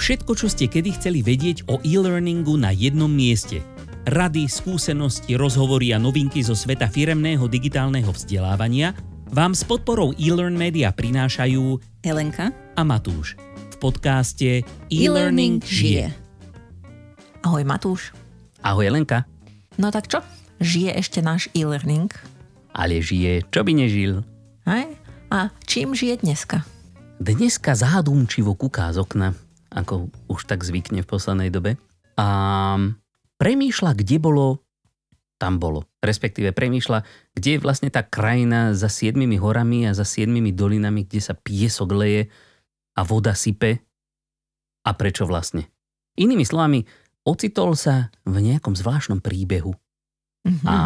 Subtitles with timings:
[0.00, 3.60] Všetko, čo ste kedy chceli vedieť o e-learningu na jednom mieste.
[4.08, 8.96] Rady, skúsenosti, rozhovory a novinky zo sveta firemného digitálneho vzdelávania
[9.28, 13.36] vám s podporou e-learn media prinášajú Helenka a Matúš
[13.70, 16.16] v podcaste E-Learning žije.
[17.44, 18.16] Ahoj Matúš.
[18.64, 19.28] Ahoj Lenka.
[19.76, 20.24] No tak čo?
[20.64, 22.08] Žije ešte náš e-learning?
[22.72, 24.24] Ale žije, čo by nežil?
[24.64, 24.96] Hej?
[25.28, 26.64] A čím žije dneska?
[27.20, 29.36] Dneska zádumčivo kúká z okna,
[29.70, 31.78] ako už tak zvykne v poslednej dobe.
[32.18, 32.26] A
[33.38, 34.60] premýšľa, kde bolo,
[35.40, 35.88] tam bolo.
[36.04, 37.00] Respektíve premýšľa,
[37.32, 41.96] kde je vlastne tá krajina za siedmimi horami a za siedmimi dolinami, kde sa piesok
[41.96, 42.22] leje
[42.98, 43.80] a voda sype.
[44.84, 45.72] A prečo vlastne?
[46.20, 46.84] Inými slovami,
[47.24, 49.72] ocitol sa v nejakom zvláštnom príbehu.
[50.44, 50.66] Mhm.
[50.68, 50.76] A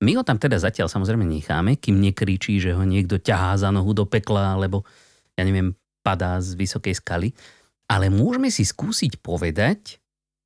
[0.00, 3.92] my ho tam teda zatiaľ samozrejme necháme, kým nekričí, že ho niekto ťahá za nohu
[3.92, 4.88] do pekla, alebo
[5.36, 7.28] ja neviem, padá z vysokej skaly.
[7.90, 9.98] Ale môžeme si skúsiť povedať,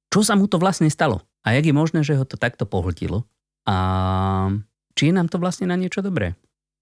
[0.09, 1.21] čo sa mu to vlastne stalo.
[1.45, 3.29] A jak je možné, že ho to takto pohltilo.
[3.69, 4.49] A
[4.97, 6.33] či je nám to vlastne na niečo dobré.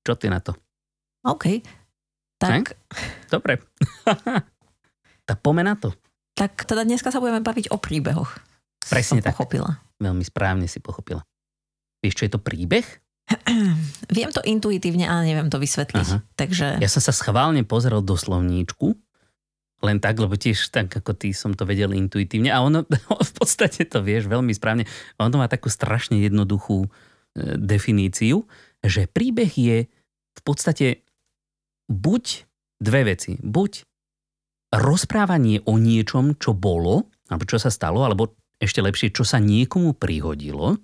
[0.07, 0.55] Čo ty na to?
[1.27, 1.63] OK.
[2.39, 2.75] Tak,
[3.31, 3.63] Dobre.
[5.29, 5.95] tak pome na to.
[6.35, 8.35] tak teda dneska sa budeme baviť o príbehoch.
[8.83, 9.39] Presne Som tak.
[9.39, 9.79] pochopila.
[10.03, 11.23] Veľmi správne si pochopila.
[12.03, 12.83] Vieš, čo je to príbeh?
[14.17, 16.09] Viem to intuitívne, ale neviem to vysvetliť.
[16.11, 16.19] Aha.
[16.35, 18.99] Takže Ja som sa schválne pozrel do slovníčku,
[19.83, 22.87] len tak, lebo tiež tak ako ty som to vedel intuitívne a ono
[23.31, 24.87] v podstate to vieš veľmi správne.
[25.19, 26.89] Ono má takú strašne jednoduchú e,
[27.59, 28.47] definíciu,
[28.83, 29.79] že príbeh je
[30.33, 31.03] v podstate
[31.91, 32.47] buď
[32.79, 33.37] dve veci.
[33.43, 33.85] Buď
[34.73, 39.99] rozprávanie o niečom, čo bolo, alebo čo sa stalo, alebo ešte lepšie, čo sa niekomu
[39.99, 40.81] prihodilo,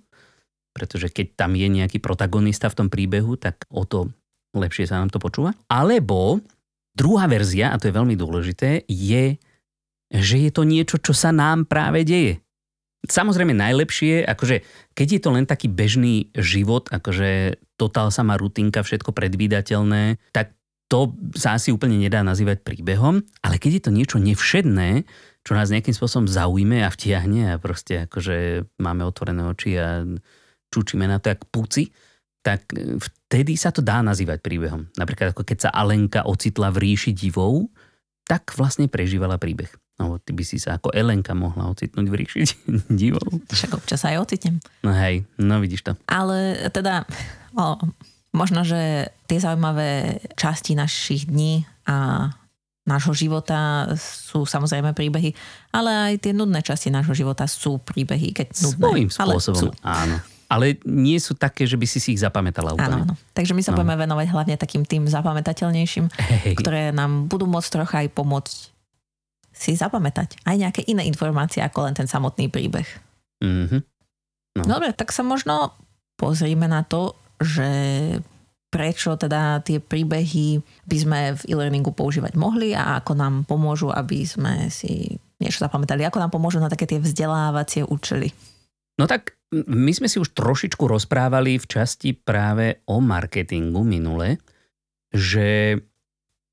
[0.75, 4.13] pretože keď tam je nejaký protagonista v tom príbehu, tak o to
[4.53, 5.57] lepšie sa nám to počúva.
[5.71, 6.43] Alebo
[6.99, 9.39] druhá verzia, a to je veľmi dôležité, je,
[10.11, 12.43] že je to niečo, čo sa nám práve deje.
[13.07, 19.15] Samozrejme najlepšie, akože keď je to len taký bežný život, akože totál sama rutinka, všetko
[19.15, 20.51] predvídateľné, tak
[20.91, 25.07] to sa asi úplne nedá nazývať príbehom, ale keď je to niečo nevšedné,
[25.47, 30.03] čo nás nejakým spôsobom zaujme a vtiahne a proste akože máme otvorené oči a
[30.73, 31.93] čučíme na to jak puci,
[32.39, 34.87] tak e, vtedy sa to dá nazývať príbehom.
[34.95, 37.67] Napríklad ako keď sa Alenka ocitla v ríši divov,
[38.29, 39.69] tak vlastne prežívala príbeh.
[39.99, 42.41] No, ty by si sa ako Elenka mohla ocitnúť v ríši
[43.01, 43.27] divov.
[43.51, 44.63] však občas aj ocitnem.
[44.85, 45.91] No hej, no vidíš to.
[46.07, 47.03] Ale teda,
[47.57, 47.75] o,
[48.31, 52.31] možno, že tie zaujímavé časti našich dní a
[52.87, 55.35] nášho života sú samozrejme príbehy,
[55.69, 58.81] ale aj tie nudné časti nášho života sú príbehy, keď nudné.
[58.81, 59.69] Svojím ale spôsobom, sú.
[59.85, 60.17] áno.
[60.49, 63.01] Ale nie sú také, že by si si ich zapamätala Áno, úplne.
[63.05, 63.13] áno.
[63.31, 63.77] Takže my sa No.
[63.77, 68.55] budeme venovať hlavne takým tým zapamätateľnejším, Hej, ktoré nám budú môcť trocha aj pomôcť
[69.49, 72.87] si zapamätať aj nejaké iné informácie ako len ten samotný príbeh.
[73.39, 73.79] mhm.
[74.57, 74.65] No.
[74.67, 75.71] Dobre, tak sa možno
[76.17, 77.69] pozrime na to, že
[78.69, 84.25] prečo teda tie príbehy by sme v e-learningu používať mohli a ako nám pomôžu, aby
[84.25, 88.33] sme si niečo zapamätali, ako nám pomôžu na také tie vzdelávacie účely.
[88.99, 94.37] No tak my sme si už trošičku rozprávali v časti práve o marketingu minule,
[95.09, 95.79] že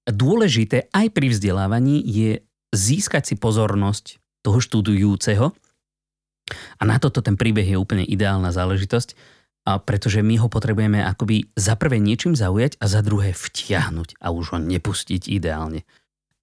[0.09, 2.41] dôležité aj pri vzdelávaní je
[2.73, 5.53] získať si pozornosť toho študujúceho
[6.79, 9.19] a na toto ten príbeh je úplne ideálna záležitosť,
[9.67, 14.31] a pretože my ho potrebujeme akoby za prvé niečím zaujať a za druhé vtiahnuť a
[14.31, 15.83] už ho nepustiť ideálne.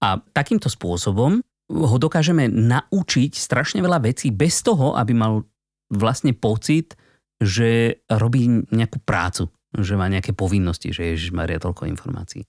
[0.04, 1.40] A takýmto spôsobom
[1.72, 5.48] ho dokážeme naučiť strašne veľa vecí bez toho, aby mal
[5.94, 6.98] vlastne pocit,
[7.40, 12.46] že robí nejakú prácu, že má nejaké povinnosti, že Ježiš Maria toľko informácií.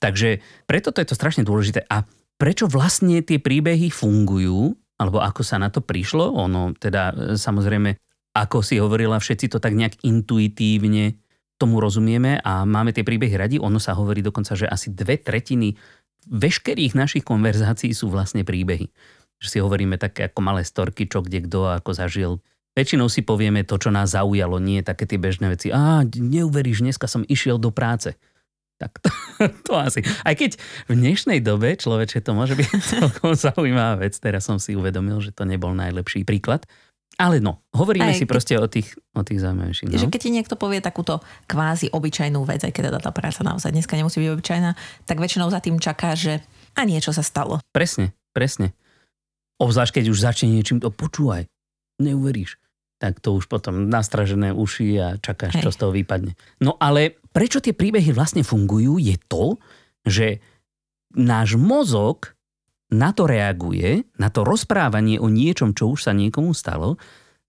[0.00, 1.84] Takže preto to je to strašne dôležité.
[1.88, 2.04] A
[2.36, 7.96] prečo vlastne tie príbehy fungujú, alebo ako sa na to prišlo, ono teda e, samozrejme,
[8.34, 11.16] ako si hovorila, všetci to tak nejak intuitívne
[11.54, 13.56] tomu rozumieme a máme tie príbehy radi.
[13.62, 15.78] Ono sa hovorí dokonca, že asi dve tretiny
[16.26, 18.90] veškerých našich konverzácií sú vlastne príbehy.
[19.38, 22.32] Že si hovoríme také ako malé storky, čo kde kto ako zažil.
[22.74, 25.70] Väčšinou si povieme to, čo nás zaujalo, nie také tie bežné veci.
[25.70, 28.18] Á, neuveríš, dneska som išiel do práce.
[28.74, 29.08] Tak to,
[29.66, 30.02] to asi.
[30.26, 30.58] Aj keď
[30.90, 32.68] v dnešnej dobe, človeče, to môže byť
[32.98, 34.18] celkom zaujímavá vec.
[34.18, 36.66] Teraz som si uvedomil, že to nebol najlepší príklad.
[37.14, 39.86] Ale no, hovoríme Aj si keď- proste o tých, o tých zaujímavejších.
[39.94, 40.10] Že No.
[40.10, 43.94] keď ti niekto povie takúto kvázi obyčajnú vec, aj keď teda tá práca naozaj dneska
[43.94, 44.70] nemusí byť obyčajná,
[45.06, 46.42] tak väčšinou za tým čaká, že
[46.74, 47.62] a niečo sa stalo.
[47.70, 48.74] Presne, presne.
[49.62, 51.46] Obzvlášť, keď už začne niečím to počúvaj.
[52.02, 52.58] Neuveríš.
[53.04, 55.68] Tak to už potom nastražené uši a čakáš, Hej.
[55.68, 56.32] čo z toho vypadne.
[56.64, 59.60] No ale prečo tie príbehy vlastne fungujú, je to,
[60.08, 60.40] že
[61.12, 62.32] náš mozog
[62.88, 66.96] na to reaguje, na to rozprávanie o niečom, čo už sa niekomu stalo,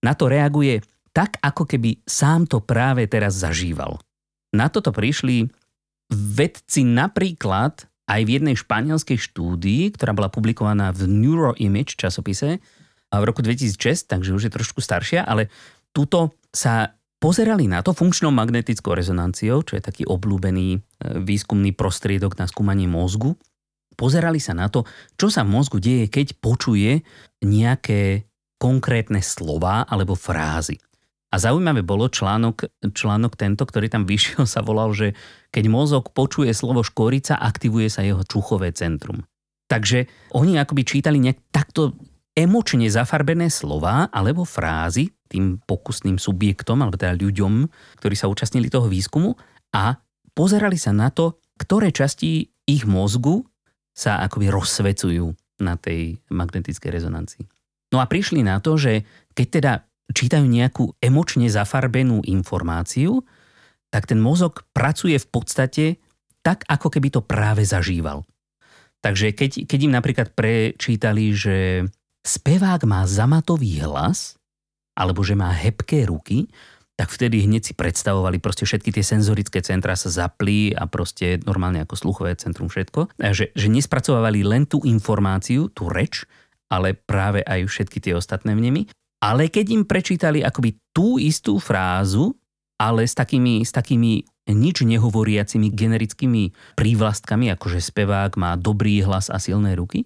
[0.03, 0.83] na to reaguje
[1.15, 3.95] tak, ako keby sám to práve teraz zažíval.
[4.51, 5.47] Na toto prišli
[6.11, 12.59] vedci napríklad aj v jednej španielskej štúdii, ktorá bola publikovaná v Neuroimage časopise
[13.21, 15.51] v roku 2006, takže už je trošku staršia, ale
[15.95, 20.79] tuto sa pozerali na to funkčnou magnetickou rezonanciou, čo je taký obľúbený e,
[21.23, 23.33] výskumný prostriedok na skúmanie mozgu.
[23.95, 24.83] Pozerali sa na to,
[25.15, 27.01] čo sa v mozgu deje, keď počuje
[27.41, 28.27] nejaké
[28.59, 30.79] konkrétne slova alebo frázy.
[31.33, 35.15] A zaujímavé bolo článok, článok tento, ktorý tam vyšiel, sa volal, že
[35.51, 39.23] keď mozog počuje slovo škorica, aktivuje sa jeho čuchové centrum.
[39.65, 40.05] Takže
[40.37, 41.97] oni akoby čítali nejak takto
[42.35, 47.65] emočne zafarbené slova alebo frázy tým pokusným subjektom, alebo teda ľuďom,
[47.97, 49.33] ktorí sa účastnili toho výskumu
[49.73, 49.97] a
[50.35, 53.47] pozerali sa na to, ktoré časti ich mozgu
[53.95, 55.31] sa akoby rozsvecujú
[55.63, 57.43] na tej magnetickej rezonancii.
[57.95, 59.73] No a prišli na to, že keď teda
[60.11, 63.23] čítajú nejakú emočne zafarbenú informáciu,
[63.87, 65.85] tak ten mozog pracuje v podstate
[66.43, 68.27] tak, ako keby to práve zažíval.
[68.99, 71.87] Takže keď, keď im napríklad prečítali, že
[72.25, 74.35] spevák má zamatový hlas,
[74.97, 76.49] alebo že má hebké ruky,
[76.95, 81.83] tak vtedy hneď si predstavovali, proste všetky tie senzorické centra sa zapli a proste normálne
[81.83, 83.19] ako sluchové centrum všetko.
[83.19, 86.23] Že, že nespracovávali len tú informáciu, tú reč,
[86.71, 88.87] ale práve aj všetky tie ostatné vnemy
[89.25, 92.37] ale keď im prečítali akoby tú istú frázu,
[92.77, 99.33] ale s takými, s takými nič nehovoriacimi generickými prívlastkami, ako že spevák má dobrý hlas
[99.33, 100.05] a silné ruky,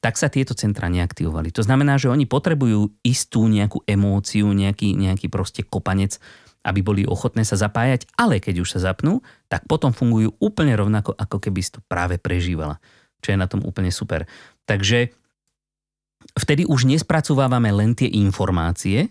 [0.00, 1.52] tak sa tieto centra neaktivovali.
[1.52, 6.16] To znamená, že oni potrebujú istú nejakú emóciu, nejaký, nejaký proste kopanec,
[6.64, 11.16] aby boli ochotné sa zapájať, ale keď už sa zapnú, tak potom fungujú úplne rovnako,
[11.16, 12.80] ako keby si to práve prežívala.
[13.20, 14.24] Čo je na tom úplne super.
[14.64, 15.12] Takže
[16.36, 19.08] vtedy už nespracovávame len tie informácie,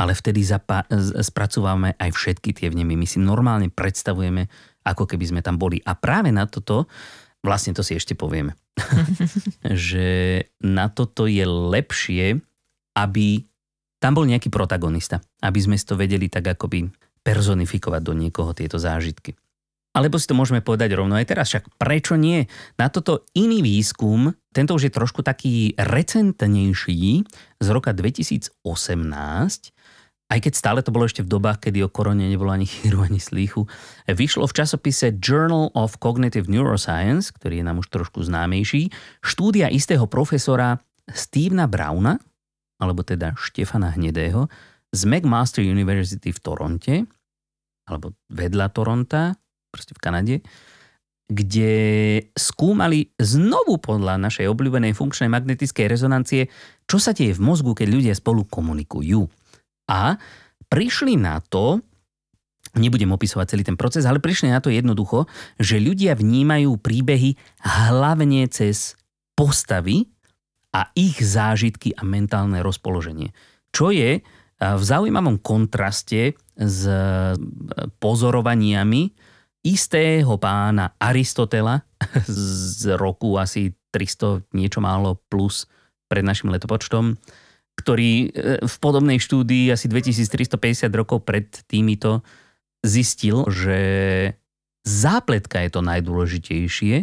[0.00, 0.88] ale vtedy zapa-
[1.20, 2.96] spracovávame aj všetky tie vnemy.
[2.96, 4.48] My si normálne predstavujeme,
[4.88, 5.80] ako keby sme tam boli.
[5.84, 6.88] A práve na toto,
[7.42, 8.54] vlastne to si ešte povieme,
[9.66, 10.08] že
[10.62, 12.38] na toto je lepšie,
[12.96, 13.26] aby
[14.02, 16.90] tam bol nejaký protagonista, aby sme to vedeli tak akoby
[17.22, 19.38] personifikovať do niekoho tieto zážitky.
[19.92, 22.48] Alebo si to môžeme povedať rovno aj teraz, však prečo nie?
[22.80, 27.28] Na toto iný výskum, tento už je trošku taký recentnejší,
[27.60, 28.56] z roka 2018,
[30.32, 33.20] aj keď stále to bolo ešte v dobách, kedy o korone nebolo ani chýru, ani
[33.20, 33.68] slýchu,
[34.08, 38.88] vyšlo v časopise Journal of Cognitive Neuroscience, ktorý je nám už trošku známejší,
[39.20, 40.80] štúdia istého profesora
[41.12, 42.16] Stevena Browna,
[42.80, 44.48] alebo teda Štefana Hnedého,
[44.88, 46.94] z McMaster University v Toronte,
[47.84, 49.36] alebo vedľa Toronta,
[49.68, 50.36] proste v Kanade,
[51.28, 51.72] kde
[52.36, 56.48] skúmali znovu podľa našej obľúbenej funkčnej magnetickej rezonancie,
[56.88, 59.41] čo sa deje v mozgu, keď ľudia spolu komunikujú.
[59.88, 60.18] A
[60.68, 61.82] prišli na to,
[62.76, 65.28] nebudem opisovať celý ten proces, ale prišli na to jednoducho,
[65.60, 68.96] že ľudia vnímajú príbehy hlavne cez
[69.36, 70.08] postavy
[70.72, 73.36] a ich zážitky a mentálne rozpoloženie.
[73.72, 74.24] Čo je
[74.62, 76.80] v zaujímavom kontraste s
[77.98, 79.02] pozorovaniami
[79.62, 81.82] istého pána Aristotela
[82.78, 85.68] z roku asi 300 niečo málo plus
[86.08, 87.16] pred našim letopočtom,
[87.82, 88.26] ktorý e,
[88.62, 92.22] v podobnej štúdii asi 2350 rokov pred týmito
[92.86, 93.78] zistil, že
[94.86, 96.94] zápletka je to najdôležitejšie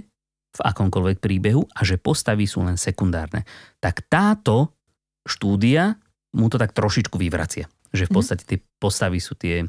[0.49, 3.43] v akomkoľvek príbehu a že postavy sú len sekundárne.
[3.83, 4.71] Tak táto
[5.27, 5.99] štúdia
[6.33, 7.67] mu to tak trošičku vyvracia.
[7.91, 8.17] Že v mhm.
[8.17, 9.67] podstate tie postavy sú tie,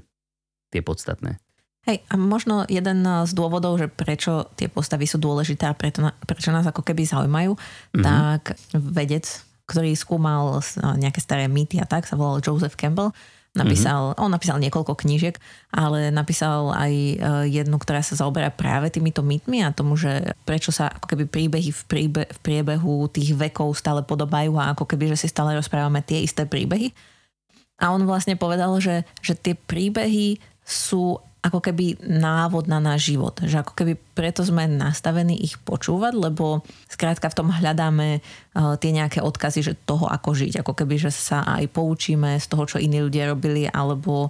[0.71, 1.43] tie podstatné.
[1.88, 6.52] Hej, a možno jeden z dôvodov, že prečo tie postavy sú dôležité a preto, prečo
[6.52, 8.05] nás ako keby zaujímajú, mm-hmm.
[8.05, 9.25] tak vedec,
[9.71, 10.59] ktorý skúmal
[10.99, 13.15] nejaké staré mýty a tak, sa volal Joseph Campbell,
[13.50, 14.23] napísal, mm-hmm.
[14.23, 15.35] on napísal niekoľko knížiek,
[15.75, 17.15] ale napísal aj e,
[17.50, 21.71] jednu, ktorá sa zaoberá práve týmito mýtmi a tomu, že prečo sa ako keby príbehy
[21.75, 25.99] v, príbe, v priebehu tých vekov stále podobajú a ako keby, že si stále rozprávame
[26.03, 26.95] tie isté príbehy.
[27.81, 33.40] A on vlastne povedal, že, že tie príbehy sú ako keby návod na náš život.
[33.40, 38.92] Že ako keby preto sme nastavení ich počúvať, lebo skrátka v tom hľadáme uh, tie
[38.92, 40.61] nejaké odkazy, že toho ako žiť.
[40.61, 44.28] Ako keby, že sa aj poučíme z toho, čo iní ľudia robili, alebo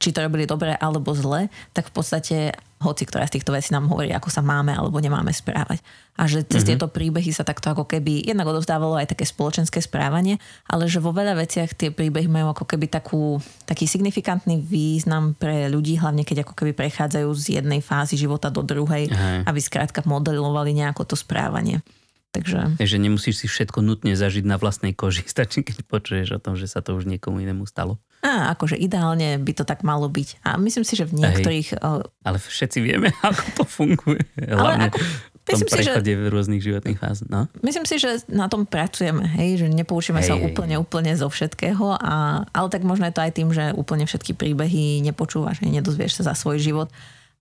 [0.00, 2.36] či to robili dobre alebo zle, tak v podstate
[2.80, 5.84] hoci ktorá z týchto vecí nám hovorí, ako sa máme alebo nemáme správať.
[6.16, 6.68] A že cez mm-hmm.
[6.80, 11.12] tieto príbehy sa takto ako keby jednak odovzdávalo aj také spoločenské správanie, ale že vo
[11.12, 13.36] veľa veciach tie príbehy majú ako keby takú,
[13.68, 18.64] taký signifikantný význam pre ľudí, hlavne keď ako keby prechádzajú z jednej fázy života do
[18.64, 19.44] druhej, Aha.
[19.44, 21.84] aby skrátka modelovali nejako to správanie.
[22.30, 22.78] Takže...
[22.78, 25.26] Že nemusíš si všetko nutne zažiť na vlastnej koži.
[25.30, 27.98] Stačí, keď počuješ o tom, že sa to už niekomu inému stalo.
[28.20, 30.44] A akože ideálne by to tak malo byť.
[30.44, 31.80] A myslím si, že v niektorých...
[31.80, 32.04] Hej.
[32.20, 34.22] Ale všetci vieme, ako to funguje.
[34.36, 37.24] Hlavne ako, v tom myslím prechode si, že, v rôznych životných fáz.
[37.26, 37.48] No?
[37.64, 40.84] Myslím si, že na tom pracujeme, hej, že nepoučíme hej, sa hej, úplne, hej.
[40.84, 45.00] úplne zo všetkého, a, ale tak možno je to aj tým, že úplne všetky príbehy
[45.00, 46.88] nepočúvaš, nedozvieš sa za svoj život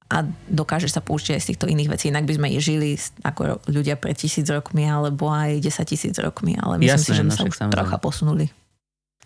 [0.10, 2.10] a dokážeš sa poučiť aj z týchto iných vecí.
[2.10, 6.82] Inak by sme žili ako ľudia pred tisíc rokmi alebo aj 10 tisíc rokmi, ale
[6.82, 7.76] myslím Jasné, si, že sme no, sa už samozrejme.
[7.78, 8.46] trocha posunuli.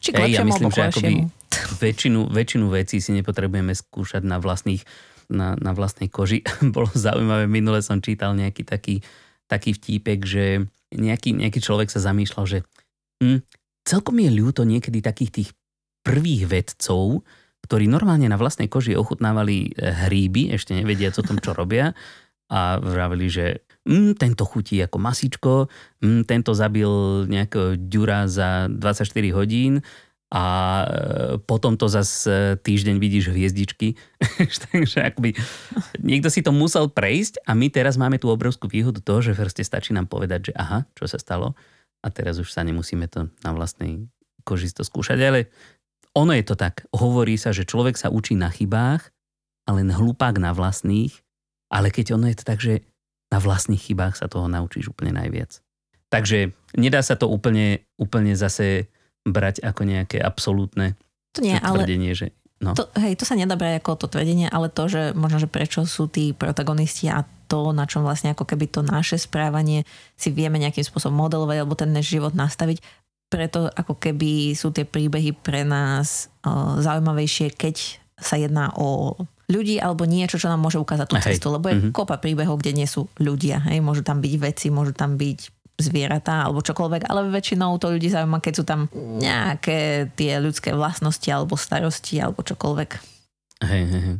[0.04, 1.13] Či k Ej, ja myslím, že akoby
[1.80, 4.84] väčšinu, väčšinu vecí si nepotrebujeme skúšať na vlastných
[5.32, 6.44] na, na vlastnej koži.
[6.75, 9.00] Bolo zaujímavé, minule som čítal nejaký taký,
[9.48, 10.46] taký vtípek, že
[10.92, 12.60] nejaký, nejaký človek sa zamýšľal, že
[13.24, 13.40] hm,
[13.88, 15.50] celkom je ľúto niekedy takých tých
[16.04, 17.24] prvých vedcov,
[17.63, 21.96] ktorí normálne na vlastnej koži ochutnávali eh, hríby, ešte nevedia o tom, čo robia
[22.51, 23.46] a vravili, že
[23.88, 25.53] mm, tento chutí ako masičko,
[26.03, 29.82] mm, tento zabil nejakého ďura za 24 hodín
[30.29, 30.46] a
[30.84, 30.88] eh,
[31.39, 33.96] potom to zase eh, týždeň vidíš hviezdičky.
[34.70, 35.34] Takže akoby
[36.03, 39.63] niekto si to musel prejsť a my teraz máme tú obrovskú výhodu toho, že proste
[39.63, 41.55] stačí nám povedať, že aha, čo sa stalo
[42.03, 44.12] a teraz už sa nemusíme to na vlastnej
[44.43, 45.39] koži to skúšať, ale
[46.13, 46.86] ono je to tak.
[46.93, 49.10] Hovorí sa, že človek sa učí na chybách
[49.65, 51.13] a len hlupák na vlastných,
[51.74, 52.86] ale keď ono je to tak, že
[53.34, 55.58] na vlastných chybách sa toho naučíš úplne najviac.
[56.13, 58.93] Takže nedá sa to úplne, úplne zase
[59.25, 60.93] brať ako nejaké absolútne
[61.34, 62.20] to nie, tvrdenie, ale...
[62.20, 62.27] že
[62.63, 62.72] No.
[62.79, 65.84] To, hej, to sa nedá brať ako to tvrdenie, ale to, že možno, že prečo
[65.84, 69.84] sú tí protagonisti a to, na čom vlastne ako keby to naše správanie
[70.15, 72.79] si vieme nejakým spôsobom modelovať alebo ten náš život nastaviť,
[73.34, 79.18] preto ako keby sú tie príbehy pre nás uh, zaujímavejšie, keď sa jedná o
[79.50, 81.94] ľudí alebo niečo, čo nám môže ukázať tú cestu, lebo je mm-hmm.
[81.98, 83.66] kopa príbehov, kde nie sú ľudia.
[83.74, 83.82] Hej?
[83.82, 85.40] Môžu tam byť veci, môžu tam byť
[85.82, 91.25] zvieratá alebo čokoľvek, ale väčšinou to ľudí zaujíma, keď sú tam nejaké tie ľudské vlastnosti
[91.34, 92.92] alebo starosti alebo čokoľvek.
[93.66, 94.18] Hej, hej, hej.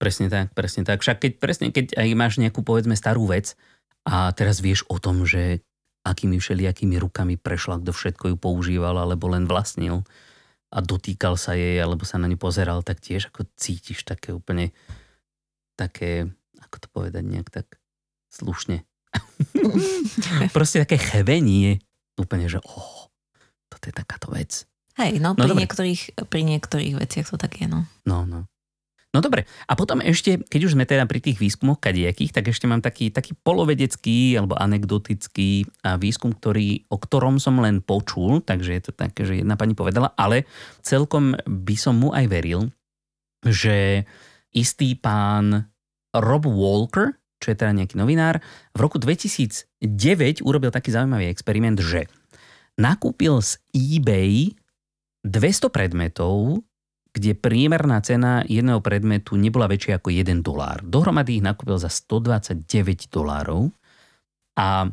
[0.00, 1.04] Presne tak, presne tak.
[1.04, 3.52] Však keď, presne, keď aj máš nejakú povedzme starú vec
[4.08, 5.60] a teraz vieš o tom, že
[6.00, 10.02] akými všelijakými rukami prešla, kto všetko ju používal alebo len vlastnil
[10.70, 14.72] a dotýkal sa jej alebo sa na ňu pozeral, tak tiež ako cítiš také úplne
[15.74, 16.28] také,
[16.60, 17.66] ako to povedať nejak tak
[18.28, 18.84] slušne.
[20.56, 21.80] Proste také chvenie.
[22.20, 23.08] Úplne, že oh,
[23.72, 24.68] toto je takáto vec.
[25.00, 27.88] Hej, no, no pri, niektorých, pri niektorých veciach to tak je, no.
[28.04, 28.49] No, no.
[29.10, 32.70] No dobre, a potom ešte, keď už sme teda pri tých výskumoch kadiakých, tak ešte
[32.70, 35.66] mám taký, taký polovedecký alebo anekdotický
[35.98, 40.14] výskum, ktorý, o ktorom som len počul, takže je to také, že jedna pani povedala,
[40.14, 40.46] ale
[40.86, 42.70] celkom by som mu aj veril,
[43.42, 44.06] že
[44.54, 45.66] istý pán
[46.14, 48.38] Rob Walker, čo je teda nejaký novinár,
[48.74, 52.06] v roku 2009 urobil taký zaujímavý experiment, že
[52.78, 54.54] nakúpil z eBay
[55.26, 56.62] 200 predmetov,
[57.10, 60.82] kde priemerná cena jedného predmetu nebola väčšia ako 1 dolár.
[60.86, 62.64] Dohromady ich nakúpil za 129
[63.10, 63.74] dolárov
[64.54, 64.90] a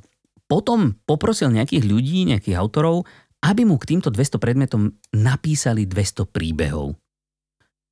[0.48, 3.06] potom poprosil nejakých ľudí, nejakých autorov,
[3.44, 6.98] aby mu k týmto 200 predmetom napísali 200 príbehov.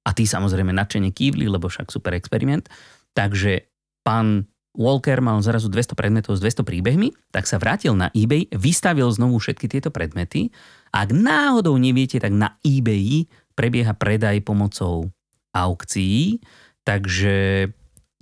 [0.05, 2.69] A tí samozrejme nadšene kývli, lebo však super experiment.
[3.13, 3.69] Takže
[4.05, 9.07] pán Walker mal zrazu 200 predmetov s 200 príbehmi, tak sa vrátil na eBay, vystavil
[9.07, 10.51] znovu všetky tieto predmety.
[10.91, 15.09] Ak náhodou neviete, tak na eBay prebieha predaj pomocou
[15.55, 16.43] aukcií,
[16.83, 17.67] takže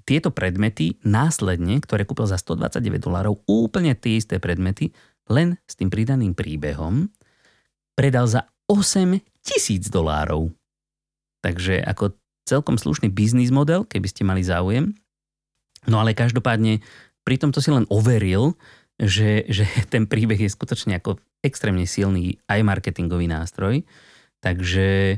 [0.05, 4.93] tieto predmety následne, ktoré kúpil za 129 dolárov, úplne tie isté predmety,
[5.31, 7.09] len s tým pridaným príbehom,
[7.97, 10.51] predal za 8 tisíc dolárov.
[11.43, 14.95] Takže ako celkom slušný biznis model, keby ste mali záujem.
[15.87, 16.83] No ale každopádne
[17.23, 18.55] pri tomto si len overil,
[18.99, 19.63] že, že
[19.93, 23.83] ten príbeh je skutočne ako extrémne silný aj marketingový nástroj
[24.43, 25.17] Takže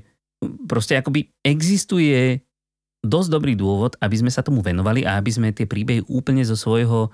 [0.69, 2.45] proste akoby existuje
[3.01, 6.53] dosť dobrý dôvod, aby sme sa tomu venovali a aby sme tie príbehy úplne zo
[6.53, 7.09] svojho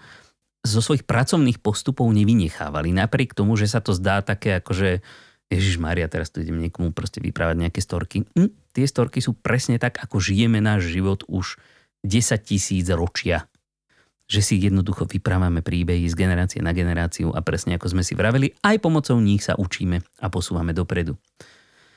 [0.62, 2.94] zo svojich pracovných postupov nevynechávali.
[2.94, 4.90] Napriek tomu, že sa to zdá také ako, že
[5.50, 8.24] Ježiš Maria, teraz tu idem niekomu proste vyprávať nejaké storky.
[8.38, 11.58] Hm, tie storky sú presne tak, ako žijeme náš život už
[12.06, 13.50] 10 tisíc ročia.
[14.32, 18.54] Že si jednoducho vyprávame príbehy z generácie na generáciu a presne ako sme si vraveli,
[18.64, 21.18] aj pomocou nich sa učíme a posúvame dopredu.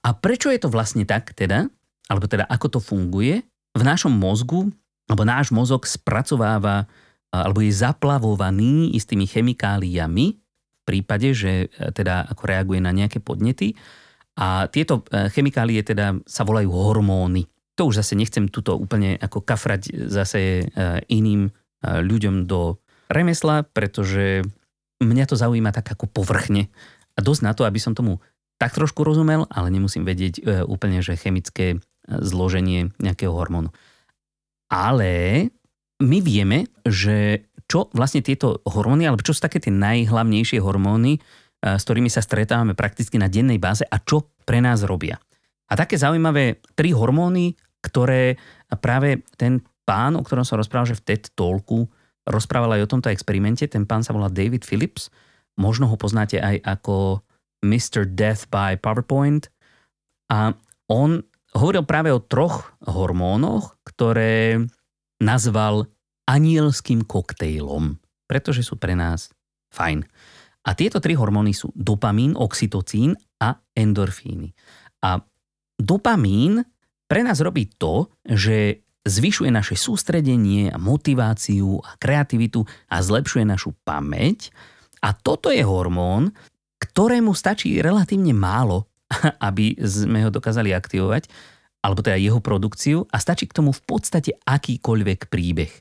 [0.04, 1.64] A prečo je to vlastne tak teda,
[2.12, 3.40] alebo teda ako to funguje?
[3.74, 4.68] V našom mozgu,
[5.08, 6.84] alebo náš mozog spracováva,
[7.32, 13.74] alebo je zaplavovaný istými chemikáliami v prípade, že e, teda ako reaguje na nejaké podnety.
[14.38, 17.48] A tieto e, chemikálie teda sa volajú hormóny.
[17.74, 20.64] To už zase nechcem tuto úplne ako kafrať zase e,
[21.10, 21.50] iným
[21.84, 22.80] ľuďom do
[23.12, 24.40] remesla, pretože
[25.04, 26.72] mňa to zaujíma tak ako povrchne
[27.12, 28.24] a dosť na to, aby som tomu
[28.58, 33.74] tak trošku rozumel, ale nemusím vedieť e, úplne, že chemické e, zloženie nejakého hormónu.
[34.70, 35.48] Ale
[36.02, 41.22] my vieme, že čo vlastne tieto hormóny, alebo čo sú také tie najhlavnejšie hormóny,
[41.64, 45.16] s ktorými sa stretávame prakticky na dennej báze a čo pre nás robia.
[45.72, 48.36] A také zaujímavé tri hormóny, ktoré
[48.84, 51.88] práve ten pán, o ktorom som rozprával, že v TED Talku
[52.28, 55.08] rozprával aj o tomto experimente, ten pán sa volá David Phillips,
[55.56, 57.24] možno ho poznáte aj ako
[57.64, 58.04] Mr.
[58.04, 59.48] Death by PowerPoint
[60.28, 60.52] a
[60.92, 61.24] on
[61.56, 64.60] hovoril práve o troch hormónoch, ktoré
[65.22, 65.88] nazval
[66.28, 67.96] anielským koktejlom,
[68.28, 69.32] pretože sú pre nás
[69.72, 70.04] fajn.
[70.64, 74.52] A tieto tri hormóny sú dopamín, oxytocín a endorfíny.
[75.04, 75.20] A
[75.76, 76.64] dopamín
[77.04, 83.76] pre nás robí to, že zvyšuje naše sústredenie a motiváciu a kreativitu a zlepšuje našu
[83.84, 84.48] pamäť.
[85.04, 86.32] A toto je hormón,
[86.84, 88.88] ktorému stačí relatívne málo,
[89.48, 91.28] aby sme ho dokázali aktivovať,
[91.84, 95.72] alebo teda jeho produkciu a stačí k tomu v podstate akýkoľvek príbeh.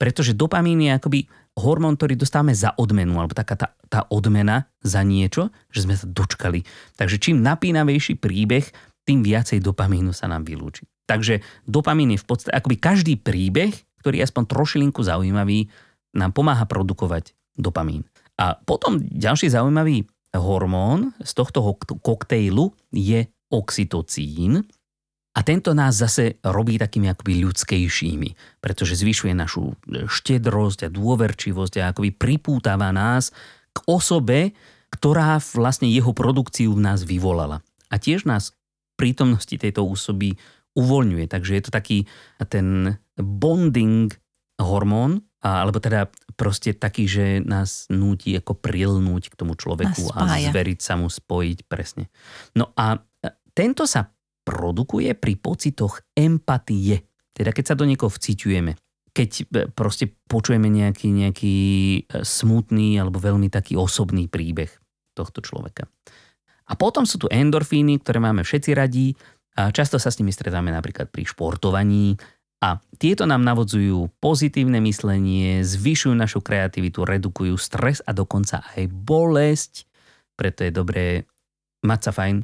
[0.00, 1.20] Pretože dopamín je akoby
[1.60, 6.08] hormón, ktorý dostávame za odmenu, alebo taká tá, tá odmena za niečo, že sme sa
[6.08, 6.64] dočkali.
[6.96, 8.64] Takže čím napínavejší príbeh,
[9.04, 10.88] tým viacej dopamínu sa nám vylúči.
[11.04, 15.68] Takže dopamín je v podstate, akoby každý príbeh, ktorý je aspoň trošilinku zaujímavý,
[16.16, 18.08] nám pomáha produkovať dopamín.
[18.40, 20.08] A potom ďalší zaujímavý
[20.38, 21.60] hormón z tohto
[22.00, 24.64] koktejlu je oxytocín,
[25.32, 31.88] a tento nás zase robí takými akoby ľudskejšími, pretože zvyšuje našu štedrosť a dôverčivosť a
[31.88, 33.32] akoby pripútava nás
[33.72, 34.52] k osobe,
[34.92, 37.64] ktorá vlastne jeho produkciu v nás vyvolala.
[37.88, 38.52] A tiež nás
[39.00, 40.36] prítomnosti tejto osoby
[40.76, 41.24] uvoľňuje.
[41.32, 42.04] Takže je to taký
[42.52, 44.12] ten bonding
[44.60, 46.06] hormón, alebo teda
[46.38, 51.66] proste taký, že nás núti ako prilnúť k tomu človeku a zveriť sa mu, spojiť
[51.66, 52.06] presne.
[52.54, 53.02] No a
[53.52, 54.06] tento sa
[54.42, 57.06] produkuje pri pocitoch empatie.
[57.34, 58.72] Teda keď sa do niekoho vciťujeme.
[59.12, 64.72] Keď e, proste počujeme nejaký, nejaký e, smutný alebo veľmi taký osobný príbeh
[65.12, 65.86] tohto človeka.
[66.68, 69.12] A potom sú tu endorfíny, ktoré máme všetci radí
[69.60, 72.16] a často sa s nimi stretáme napríklad pri športovaní
[72.62, 79.72] a tieto nám navodzujú pozitívne myslenie, zvyšujú našu kreativitu, redukujú stres a dokonca aj bolesť.
[80.38, 81.06] Preto je dobré
[81.82, 82.38] mať sa fajn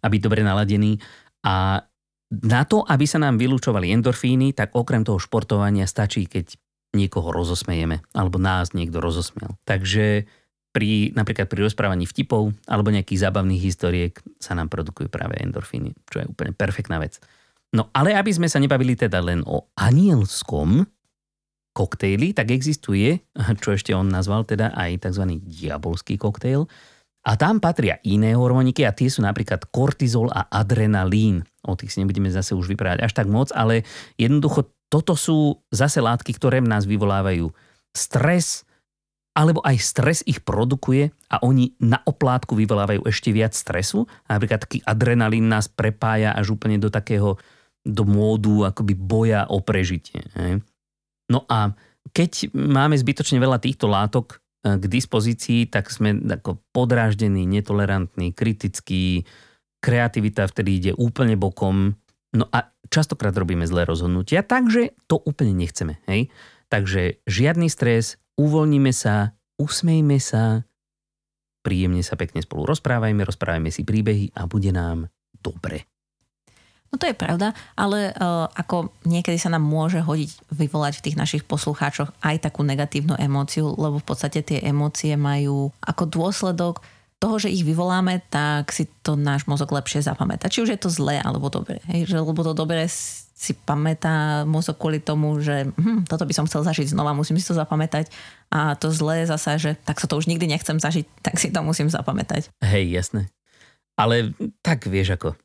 [0.00, 1.02] a byť dobre naladený
[1.42, 1.82] a
[2.26, 6.58] na to, aby sa nám vylúčovali endorfíny, tak okrem toho športovania stačí, keď
[6.94, 9.54] niekoho rozosmejeme, alebo nás niekto rozosmiel.
[9.62, 10.26] Takže
[10.74, 16.22] pri, napríklad pri rozprávaní vtipov alebo nejakých zábavných historiek sa nám produkujú práve endorfíny, čo
[16.22, 17.22] je úplne perfektná vec.
[17.74, 20.86] No ale aby sme sa nebavili teda len o anielskom
[21.74, 23.20] koktejli, tak existuje,
[23.60, 25.40] čo ešte on nazval teda aj tzv.
[25.44, 26.64] diabolský koktejl,
[27.26, 31.42] a tam patria iné hormóniky a tie sú napríklad kortizol a adrenalín.
[31.66, 33.82] O tých si nebudeme zase už vyprávať až tak moc, ale
[34.14, 37.50] jednoducho toto sú zase látky, ktoré v nás vyvolávajú
[37.90, 38.62] stres,
[39.34, 44.06] alebo aj stres ich produkuje a oni na oplátku vyvolávajú ešte viac stresu.
[44.30, 47.34] Napríklad taký adrenalín nás prepája až úplne do takého,
[47.86, 50.26] do módu akoby boja o prežitie.
[51.30, 51.70] No a
[52.10, 59.22] keď máme zbytočne veľa týchto látok k dispozícii, tak sme ako podráždení, netolerantní, kritickí,
[59.78, 61.94] kreativita vtedy ide úplne bokom.
[62.34, 66.02] No a častokrát robíme zlé rozhodnutia, takže to úplne nechceme.
[66.10, 66.34] Hej?
[66.66, 70.66] Takže žiadny stres, uvoľníme sa, usmejme sa,
[71.62, 75.06] príjemne sa pekne spolu rozprávajme, rozprávajme si príbehy a bude nám
[75.38, 75.86] dobre.
[76.92, 81.16] No to je pravda, ale uh, ako niekedy sa nám môže hodiť vyvolať v tých
[81.18, 86.80] našich poslucháčoch aj takú negatívnu emóciu, lebo v podstate tie emócie majú ako dôsledok
[87.16, 90.52] toho, že ich vyvoláme, tak si to náš mozog lepšie zapamätá.
[90.52, 91.80] Či už je to zlé alebo dobré.
[91.88, 92.84] Hej, že, lebo to dobré
[93.36, 97.48] si pamätá mozog kvôli tomu, že hm, toto by som chcel zažiť znova, musím si
[97.48, 98.08] to zapamätať.
[98.52, 101.60] A to zlé zasa, že tak sa to už nikdy nechcem zažiť, tak si to
[101.64, 102.52] musím zapamätať.
[102.64, 103.32] Hej, jasné.
[103.96, 105.36] Ale tak vieš ako,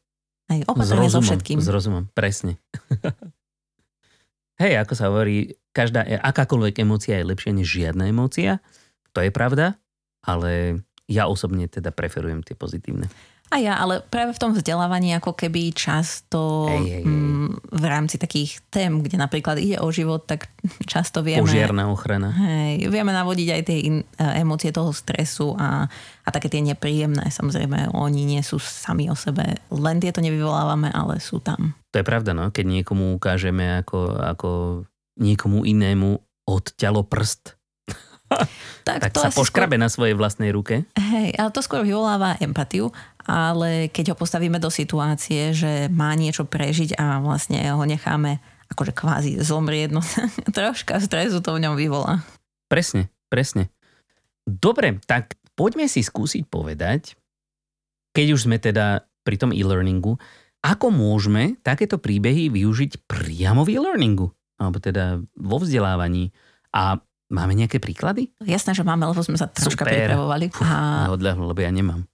[0.51, 1.63] Aj opatrne so všetkým.
[1.63, 2.59] S rozumom, presne.
[4.61, 8.59] Hej, ako sa hovorí, každá, akákoľvek emócia je lepšia než žiadna emócia.
[9.15, 9.79] To je pravda,
[10.21, 13.07] ale ja osobne teda preferujem tie pozitívne.
[13.51, 17.03] A ja, ale práve v tom vzdelávaní ako keby často hej, hej, hej.
[17.03, 20.47] M, v rámci takých tém, kde napríklad ide o život, tak
[20.87, 21.43] často vieme...
[21.43, 22.31] Požiarná ochrana.
[22.31, 25.83] Hej, vieme navodiť aj tie in, e, emócie toho stresu a,
[26.23, 27.27] a také tie nepríjemné.
[27.27, 29.59] Samozrejme, oni nie sú sami o sebe.
[29.67, 31.75] Len tieto nevyvolávame, ale sú tam.
[31.91, 32.55] To je pravda, no.
[32.55, 34.49] Keď niekomu ukážeme ako, ako
[35.19, 37.59] niekomu inému odťalo prst,
[38.87, 39.83] tak, tak to sa poškrabe skôr...
[39.83, 40.87] na svojej vlastnej ruke.
[40.95, 42.95] Hej, ale to skôr vyvoláva empatiu,
[43.31, 48.43] ale keď ho postavíme do situácie, že má niečo prežiť a vlastne ho necháme
[48.75, 50.03] akože kvázi zomrieť, no
[50.57, 52.19] troška stresu to v ňom vyvolá.
[52.67, 53.71] Presne, presne.
[54.43, 57.15] Dobre, tak poďme si skúsiť povedať,
[58.11, 60.19] keď už sme teda pri tom e-learningu,
[60.61, 64.27] ako môžeme takéto príbehy využiť priamo v e-learningu,
[64.59, 66.29] alebo teda vo vzdelávaní.
[66.71, 68.29] A máme nejaké príklady?
[68.43, 69.95] Jasné, že máme, lebo sme sa troška Super.
[70.05, 70.45] pripravovali.
[70.53, 71.09] Fú, a...
[71.11, 72.05] Odľahlo, lebo ja nemám.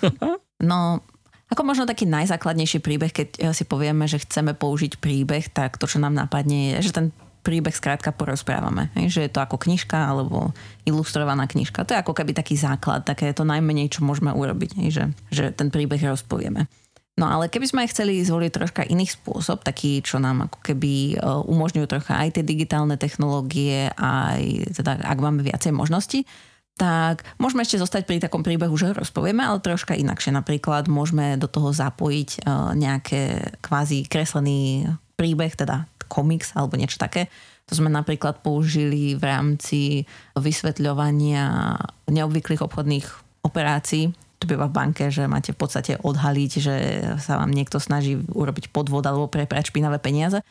[0.62, 1.02] no,
[1.50, 6.02] ako možno taký najzákladnejší príbeh, keď si povieme, že chceme použiť príbeh, tak to, čo
[6.02, 7.06] nám napadne, je, že ten
[7.44, 8.88] príbeh skrátka porozprávame.
[8.96, 10.56] Že je to ako knižka alebo
[10.88, 11.84] ilustrovaná knižka.
[11.84, 14.80] To je ako keby taký základ, také je to najmenej, čo môžeme urobiť.
[14.88, 16.66] Že, že ten príbeh rozpovieme.
[17.14, 21.16] No ale keby sme chceli zvoliť troška iný spôsob, taký, čo nám ako keby e,
[21.22, 26.26] umožňujú trocha aj tie digitálne technológie, aj teda ak máme viacej možností,
[26.74, 30.34] tak môžeme ešte zostať pri takom príbehu, že ho rozpovieme, ale troška inakšie.
[30.34, 32.38] Napríklad môžeme do toho zapojiť e,
[32.74, 33.22] nejaké
[33.62, 37.30] kvázi kreslený príbeh, teda komiks alebo niečo také.
[37.70, 39.80] To sme napríklad použili v rámci
[40.36, 41.78] vysvetľovania
[42.10, 43.06] neobvyklých obchodných
[43.46, 44.12] operácií.
[44.42, 46.76] To býva v banke, že máte v podstate odhaliť, že
[47.22, 50.44] sa vám niekto snaží urobiť podvod alebo preprať špinavé peniaze.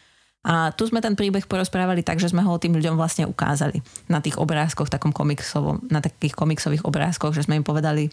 [0.43, 3.79] A tu sme ten príbeh porozprávali tak, že sme ho tým ľuďom vlastne ukázali
[4.11, 8.11] na tých obrázkoch, takom komiksovom, na takých komiksových obrázkoch, že sme im povedali,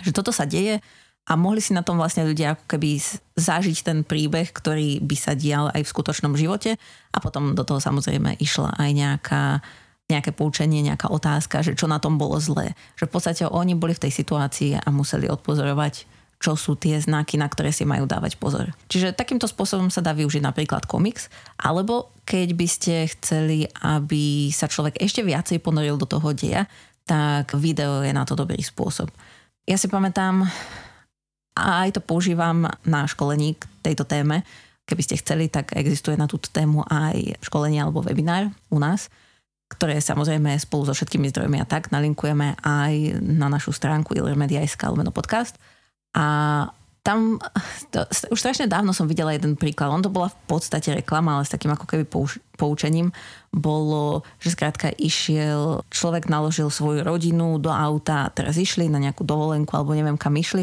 [0.00, 0.80] že toto sa deje
[1.28, 2.98] a mohli si na tom vlastne ľudia ako keby
[3.36, 6.80] zažiť ten príbeh, ktorý by sa dial aj v skutočnom živote
[7.12, 9.44] a potom do toho samozrejme išla aj nejaká
[10.10, 12.76] nejaké poučenie, nejaká otázka, že čo na tom bolo zlé.
[13.00, 16.04] Že v podstate oni boli v tej situácii a museli odpozorovať,
[16.42, 18.74] čo sú tie znaky, na ktoré si majú dávať pozor.
[18.90, 21.30] Čiže takýmto spôsobom sa dá využiť napríklad komiks,
[21.62, 26.66] alebo keď by ste chceli, aby sa človek ešte viacej ponoril do toho deja,
[27.06, 29.06] tak video je na to dobrý spôsob.
[29.62, 30.42] Ja si pamätám,
[31.52, 34.42] a aj to používam na školení k tejto téme.
[34.88, 39.12] Keby ste chceli, tak existuje na túto tému aj školenie alebo webinár u nás,
[39.70, 45.12] ktoré samozrejme spolu so všetkými zdrojmi a tak nalinkujeme aj na našu stránku illermedia.sk alebo
[45.12, 45.56] podcast.
[46.12, 46.24] A
[47.02, 47.42] tam
[47.90, 49.90] to, už strašne dávno som videla jeden príklad.
[49.90, 53.10] On to bola v podstate reklama, ale s takým ako keby pouč, poučením
[53.50, 59.74] bolo, že skrátka išiel, človek naložil svoju rodinu do auta teraz išli na nejakú dovolenku
[59.74, 60.62] alebo neviem kam išli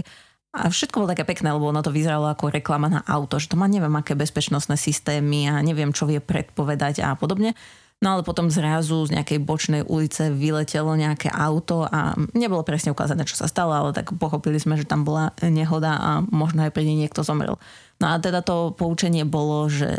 [0.49, 3.59] a všetko bolo také pekné, lebo ono to vyzeralo ako reklama na auto, že to
[3.59, 7.53] má neviem aké bezpečnostné systémy a neviem čo vie predpovedať a podobne.
[7.99, 13.27] No ale potom zrazu z nejakej bočnej ulice vyletelo nejaké auto a nebolo presne ukázané,
[13.27, 16.87] čo sa stalo, ale tak pochopili sme, že tam bola nehoda a možno aj pri
[16.87, 17.59] nej niekto zomrel.
[17.99, 19.91] No a teda to poučenie bolo, že,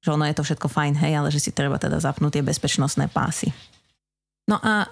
[0.00, 3.12] že ono je to všetko fajn, hej, ale že si treba teda zapnúť tie bezpečnostné
[3.12, 3.52] pásy.
[4.48, 4.88] No a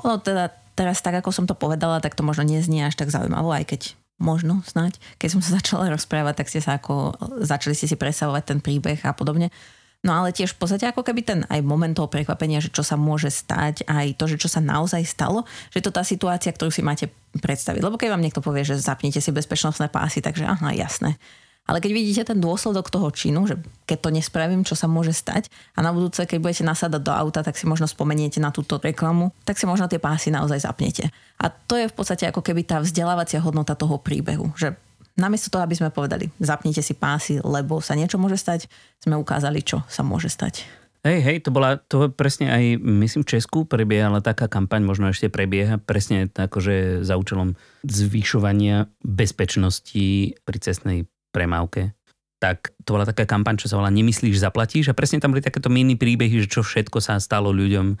[0.00, 3.52] ono teda teraz tak, ako som to povedala, tak to možno neznie až tak zaujímavo,
[3.52, 3.80] aj keď
[4.16, 4.96] možno snať.
[5.20, 7.12] Keď som sa začala rozprávať, tak ste sa ako,
[7.44, 9.52] začali ste si presavovať ten príbeh a podobne.
[10.06, 12.94] No ale tiež v podstate ako keby ten aj moment toho prekvapenia, že čo sa
[12.94, 15.42] môže stať, aj to, že čo sa naozaj stalo,
[15.74, 17.82] že to tá situácia, ktorú si máte predstaviť.
[17.82, 21.18] Lebo keď vám niekto povie, že zapnite si bezpečnostné pásy, takže aha, jasné.
[21.68, 25.52] Ale keď vidíte ten dôsledok toho činu, že keď to nespravím, čo sa môže stať
[25.76, 29.36] a na budúce, keď budete nasadať do auta, tak si možno spomeniete na túto reklamu,
[29.44, 31.12] tak si možno tie pásy naozaj zapnete.
[31.36, 34.80] A to je v podstate ako keby tá vzdelávacia hodnota toho príbehu, že
[35.18, 38.70] namiesto toho, aby sme povedali, zapnite si pásy, lebo sa niečo môže stať,
[39.02, 40.64] sme ukázali, čo sa môže stať.
[41.06, 45.30] Hej, hej, to bola, to presne aj, myslím, v Česku prebiehala taká kampaň, možno ešte
[45.30, 47.54] prebieha, presne akože za účelom
[47.86, 51.94] zvyšovania bezpečnosti pri cestnej premávke,
[52.42, 55.70] tak to bola taká kampaň, čo sa volá Nemyslíš, zaplatíš a presne tam boli takéto
[55.70, 57.98] mini príbehy, že čo všetko sa stalo ľuďom,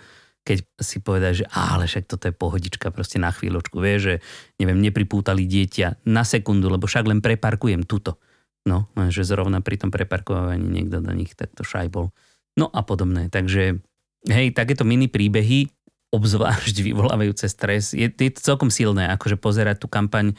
[0.48, 4.14] keď si povedal, že ale však toto je pohodička proste na chvíľočku, vie, že
[4.56, 8.16] neviem, nepripútali dieťa na sekundu, lebo však len preparkujem tuto.
[8.64, 12.08] No, že zrovna pri tom preparkovaní niekto do nich takto šajbol.
[12.56, 13.28] No a podobné.
[13.28, 13.76] Takže
[14.24, 15.68] hej, takéto mini príbehy
[16.08, 17.92] obzvlášť vyvolávajúce stres.
[17.92, 20.32] Je, je to celkom silné, akože pozerať tú kampaň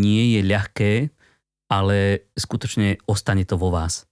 [0.00, 0.92] nie je ľahké,
[1.68, 4.08] ale skutočne ostane to vo vás.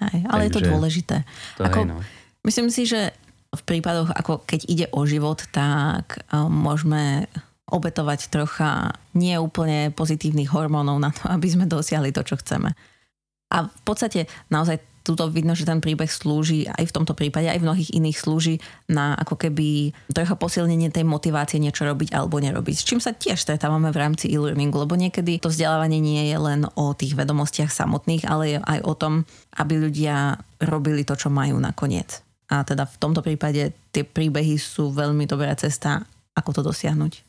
[0.00, 1.16] Hej, ale Takže, je to dôležité.
[1.60, 1.96] To ako, hej, no.
[2.44, 3.12] Myslím si, že
[3.56, 7.26] v prípadoch, ako keď ide o život, tak um, môžeme
[7.66, 12.76] obetovať trocha nie úplne pozitívnych hormónov na to, aby sme dosiahli to, čo chceme.
[13.46, 17.62] A v podstate naozaj tuto vidno, že ten príbeh slúži aj v tomto prípade, aj
[17.62, 18.58] v mnohých iných slúži
[18.90, 22.74] na ako keby trocha posilnenie tej motivácie niečo robiť alebo nerobiť.
[22.74, 26.66] S čím sa tiež stretávame v rámci e-learningu, lebo niekedy to vzdelávanie nie je len
[26.74, 29.22] o tých vedomostiach samotných, ale aj o tom,
[29.54, 32.25] aby ľudia robili to, čo majú nakoniec.
[32.46, 36.06] A teda v tomto prípade tie príbehy sú veľmi dobrá cesta,
[36.38, 37.26] ako to dosiahnuť.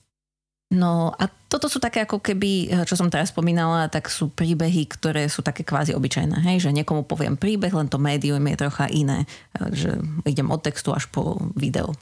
[0.67, 5.32] No a toto sú také ako keby, čo som teraz spomínala, tak sú príbehy, ktoré
[5.32, 6.43] sú také kvázi obyčajné.
[6.43, 6.67] Hej?
[6.67, 9.23] Že niekomu poviem príbeh, len to médium je trocha iné.
[9.56, 11.95] Že idem od textu až po video.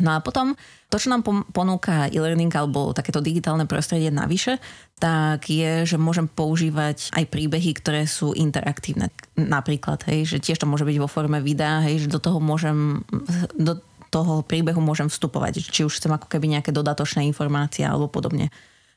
[0.00, 0.56] No a potom
[0.90, 1.22] to, čo nám
[1.54, 4.58] ponúka e-learning alebo takéto digitálne prostredie navyše,
[4.98, 9.14] tak je, že môžem používať aj príbehy, ktoré sú interaktívne.
[9.38, 13.06] Napríklad, hej, že tiež to môže byť vo forme videa, hej, že do toho môžem
[13.54, 13.78] do
[14.10, 18.50] toho príbehu môžem vstupovať, či už chcem ako keby nejaké dodatočné informácie alebo podobne.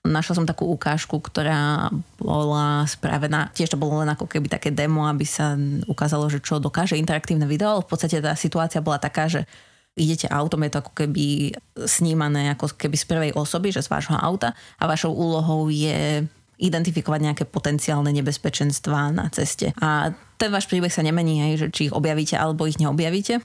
[0.04, 1.88] Našla som takú ukážku, ktorá
[2.20, 5.56] bola spravená, tiež to bolo len ako keby také demo, aby sa
[5.88, 9.48] ukázalo, že čo dokáže interaktívne video, ale v podstate tá situácia bola taká, že
[9.94, 11.54] idete autom, je to ako keby
[11.86, 16.26] snímané ako keby z prvej osoby, že z vášho auta a vašou úlohou je
[16.58, 19.74] identifikovať nejaké potenciálne nebezpečenstvá na ceste.
[19.82, 23.42] A ten váš príbeh sa nemení, hej, že či ich objavíte alebo ich neobjavíte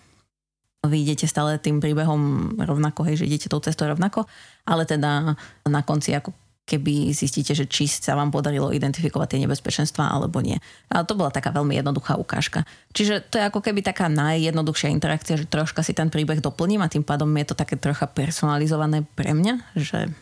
[0.87, 4.31] vy idete stále tým príbehom rovnako, hej, že idete tou cestou rovnako,
[4.63, 5.35] ale teda
[5.67, 6.31] na konci ako
[6.69, 10.61] keby zistíte, že či sa vám podarilo identifikovať tie nebezpečenstvá alebo nie.
[10.93, 12.69] A to bola taká veľmi jednoduchá ukážka.
[12.93, 16.93] Čiže to je ako keby taká najjednoduchšia interakcia, že troška si ten príbeh doplním a
[16.93, 20.13] tým pádom je to také trocha personalizované pre mňa, že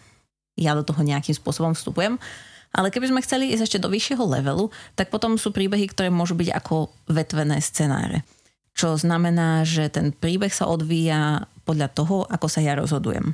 [0.55, 2.23] ja do toho nejakým spôsobom vstupujem.
[2.71, 6.39] Ale keby sme chceli ísť ešte do vyššieho levelu, tak potom sú príbehy, ktoré môžu
[6.39, 8.23] byť ako vetvené scenáre
[8.77, 13.33] čo znamená, že ten príbeh sa odvíja podľa toho, ako sa ja rozhodujem.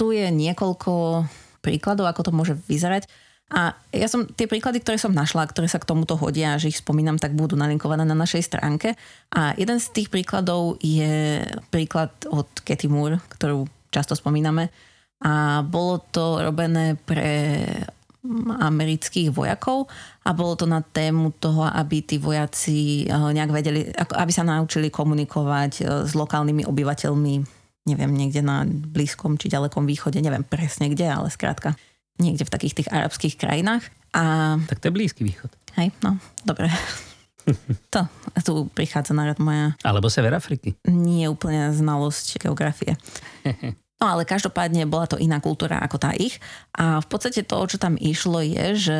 [0.00, 1.28] Tu je niekoľko
[1.60, 3.08] príkladov, ako to môže vyzerať.
[3.50, 6.78] A ja som tie príklady, ktoré som našla, ktoré sa k tomuto hodia, že ich
[6.78, 8.94] spomínam, tak budú nalinkované na našej stránke.
[9.34, 11.42] A jeden z tých príkladov je
[11.74, 14.70] príklad od Katy Moore, ktorú často spomíname.
[15.26, 17.58] A bolo to robené pre
[18.60, 19.88] amerických vojakov
[20.28, 24.92] a bolo to na tému toho, aby tí vojaci eh, nejak vedeli, aby sa naučili
[24.92, 31.08] komunikovať eh, s lokálnymi obyvateľmi, neviem, niekde na Blízkom či ďalekom východe, neviem presne kde,
[31.08, 31.76] ale skrátka
[32.20, 33.88] niekde v takých tých arabských krajinách.
[34.12, 34.56] A...
[34.68, 35.48] Tak to je Blízky východ.
[35.80, 36.68] Hej, no, dobre.
[37.94, 38.04] to,
[38.44, 39.72] tu prichádza na rad moja...
[39.80, 40.76] Alebo Sever Afriky.
[40.84, 42.94] Nie úplne znalosť geografie.
[44.00, 46.40] No ale každopádne bola to iná kultúra ako tá ich.
[46.72, 48.98] A v podstate to, čo tam išlo, je, že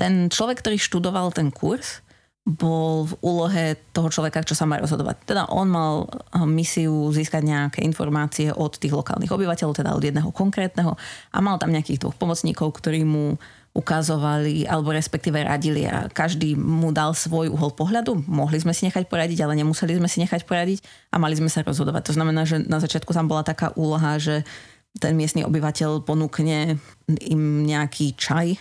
[0.00, 2.00] ten človek, ktorý študoval ten kurz,
[2.44, 3.64] bol v úlohe
[3.96, 5.16] toho človeka, čo sa má rozhodovať.
[5.24, 10.28] Teda on mal eh, misiu získať nejaké informácie od tých lokálnych obyvateľov, teda od jedného
[10.28, 10.92] konkrétneho
[11.32, 13.40] a mal tam nejakých dvoch pomocníkov, ktorí mu
[13.74, 18.22] ukazovali alebo respektíve radili a každý mu dal svoj uhol pohľadu.
[18.30, 21.66] Mohli sme si nechať poradiť, ale nemuseli sme si nechať poradiť a mali sme sa
[21.66, 22.12] rozhodovať.
[22.12, 24.46] To znamená, že na začiatku tam bola taká úloha, že
[24.94, 26.78] ten miestny obyvateľ ponúkne
[27.10, 28.54] im nejaký čaj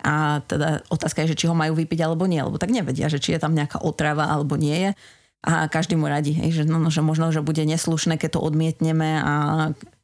[0.00, 3.20] a teda otázka je, že či ho majú vypiť alebo nie, lebo tak nevedia, že
[3.22, 4.90] či je tam nejaká otrava alebo nie je
[5.40, 8.44] a každý mu radí, hej, že, no, no, že možno, že bude neslušné, keď to
[8.44, 9.34] odmietneme a,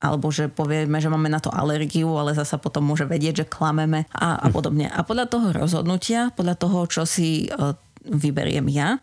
[0.00, 4.09] alebo že povieme, že máme na to alergiu, ale zasa potom môže vedieť, že klameme
[4.16, 4.88] a, a podobne.
[4.88, 7.76] A podľa toho rozhodnutia, podľa toho, čo si uh,
[8.09, 8.96] vyberiem ja,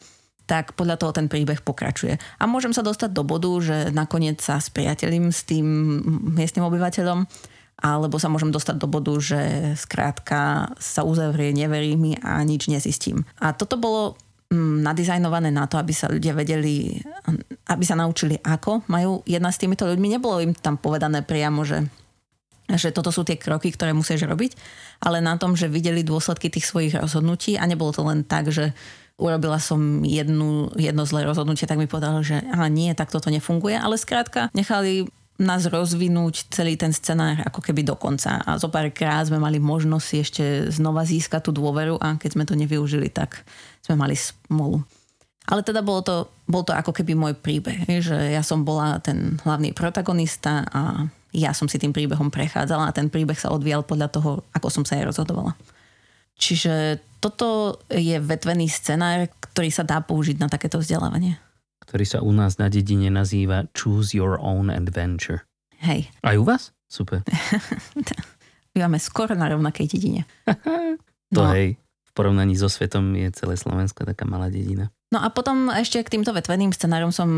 [0.49, 2.17] tak podľa toho ten príbeh pokračuje.
[2.41, 5.65] A môžem sa dostať do bodu, že nakoniec sa spriatelím s tým
[6.33, 7.29] miestnym obyvateľom,
[7.79, 13.27] alebo sa môžem dostať do bodu, že skrátka sa uzavrie, neverí mi a nič nezistím.
[13.41, 14.15] A toto bolo
[14.53, 17.01] Mm, nadizajnované na to, aby sa ľudia vedeli,
[17.73, 20.13] aby sa naučili, ako majú jedna s týmito ľuďmi.
[20.13, 21.81] Nebolo im tam povedané priamo, že,
[22.69, 24.53] že toto sú tie kroky, ktoré musíš robiť,
[25.01, 28.77] ale na tom, že videli dôsledky tých svojich rozhodnutí a nebolo to len tak, že
[29.17, 33.73] urobila som jednu, jedno zlé rozhodnutie, tak mi povedal, že aha, nie, tak toto nefunguje,
[33.73, 35.09] ale skrátka nechali
[35.41, 38.37] nás rozvinúť celý ten scenár ako keby do konca.
[38.45, 42.45] A zo pár krát sme mali možnosť ešte znova získať tú dôveru a keď sme
[42.45, 43.41] to nevyužili, tak
[43.81, 44.85] sme mali smolu.
[45.49, 46.15] Ale teda bolo to,
[46.45, 51.51] bol to ako keby môj príbeh, že ja som bola ten hlavný protagonista a ja
[51.51, 55.01] som si tým príbehom prechádzala a ten príbeh sa odvíjal podľa toho, ako som sa
[55.01, 55.57] aj rozhodovala.
[56.37, 61.41] Čiže toto je vetvený scenár, ktorý sa dá použiť na takéto vzdelávanie
[61.83, 65.43] ktorý sa u nás na dedine nazýva Choose Your Own Adventure.
[65.83, 66.07] Hej.
[66.23, 66.71] Aj u vás?
[66.87, 67.27] Super.
[68.73, 70.23] Máme skoro na rovnakej dedine.
[71.35, 71.51] to no.
[71.51, 74.89] hej, v porovnaní so svetom je celé Slovensko taká malá dedina.
[75.13, 77.29] No a potom ešte k týmto vetveným scenárom som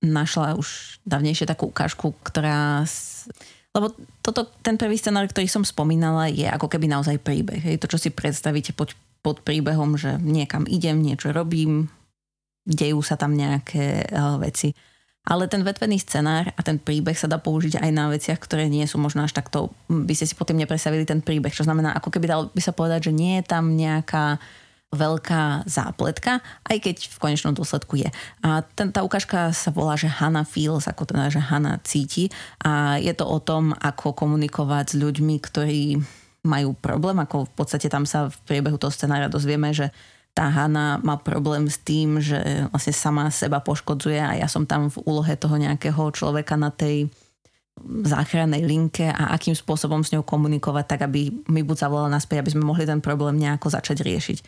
[0.00, 2.82] našla už dávnejšie takú ukážku, ktorá...
[3.70, 3.94] Lebo
[4.24, 7.62] toto, ten prvý scenár, ktorý som spomínala, je ako keby naozaj príbeh.
[7.62, 7.76] Hej.
[7.84, 11.86] To, čo si predstavíte pod, pod príbehom, že niekam idem, niečo robím,
[12.64, 14.72] dejú sa tam nejaké uh, veci.
[15.20, 18.88] Ale ten vetvený scenár a ten príbeh sa dá použiť aj na veciach, ktoré nie
[18.88, 21.52] sú možno až takto, by ste si potom neprestavili ten príbeh.
[21.52, 24.40] Čo znamená, ako keby dal by sa povedať, že nie je tam nejaká
[24.90, 28.10] veľká zápletka, aj keď v konečnom dôsledku je.
[28.42, 32.26] A ten, tá ukážka sa volá, že Hana feels, ako teda, že Hana cíti
[32.66, 35.82] a je to o tom, ako komunikovať s ľuďmi, ktorí
[36.42, 39.94] majú problém, ako v podstate tam sa v priebehu toho scenára dozvieme, že
[40.40, 42.40] tá Hanna má problém s tým, že
[42.72, 47.12] vlastne sama seba poškodzuje a ja som tam v úlohe toho nejakého človeka na tej
[47.84, 52.52] záchrannej linke a akým spôsobom s ňou komunikovať, tak aby mi buď zavolala naspäť, aby
[52.56, 54.38] sme mohli ten problém nejako začať riešiť.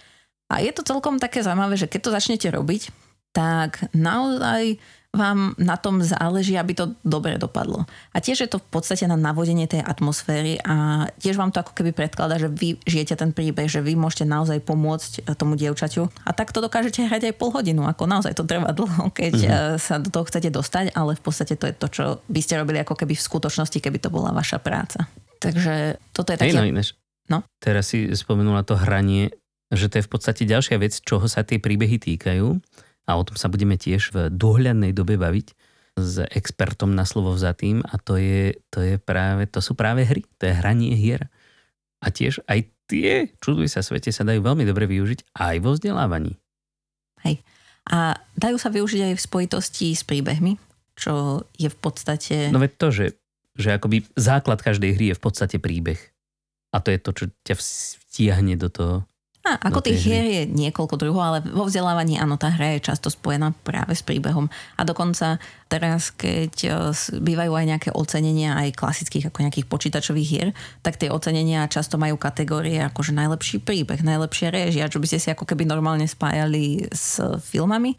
[0.49, 2.89] A je to celkom také zaujímavé, že keď to začnete robiť,
[3.37, 4.81] tak naozaj
[5.13, 7.85] vám na tom záleží, aby to dobre dopadlo.
[8.17, 11.77] A tiež je to v podstate na navodenie tej atmosféry a tiež vám to ako
[11.77, 16.09] keby predkladá, že vy žijete ten príbeh, že vy môžete naozaj pomôcť tomu dievčaťu.
[16.25, 19.77] A tak to dokážete hrať aj pol hodinu, ako naozaj to trvá dlho, keď mm-hmm.
[19.77, 22.81] sa do toho chcete dostať, ale v podstate to je to, čo by ste robili
[22.81, 25.13] ako keby v skutočnosti, keby to bola vaša práca.
[25.45, 26.57] Takže toto je také...
[26.57, 26.81] Hey, no,
[27.29, 27.39] no?
[27.61, 29.29] Teraz si spomenula to hranie,
[29.69, 32.49] že to je v podstate ďalšia vec, čoho sa tie príbehy týkajú
[33.13, 35.53] a o tom sa budeme tiež v dohľadnej dobe baviť
[36.01, 40.25] s expertom na slovo vzatým a to, je, to, je práve, to sú práve hry,
[40.41, 41.29] to je hranie hier.
[42.01, 46.41] A tiež aj tie, čuduj sa svete, sa dajú veľmi dobre využiť aj vo vzdelávaní.
[47.23, 47.45] Hej.
[47.93, 50.57] A dajú sa využiť aj v spojitosti s príbehmi,
[50.97, 52.49] čo je v podstate...
[52.49, 53.07] No veď to, že,
[53.53, 56.01] že akoby základ každej hry je v podstate príbeh.
[56.73, 57.55] A to je to, čo ťa
[58.09, 59.05] vtiahne do toho
[59.43, 63.11] a ako tých hier je niekoľko druhov, ale vo vzdelávaní áno, tá hra je často
[63.11, 64.47] spojená práve s príbehom.
[64.79, 66.71] A dokonca teraz, keď e,
[67.19, 70.49] bývajú aj nejaké ocenenia aj klasických ako nejakých počítačových hier,
[70.87, 75.19] tak tie ocenenia často majú kategórie ako že najlepší príbeh, najlepšia réžia, čo by ste
[75.19, 77.99] si ako keby normálne spájali s filmami,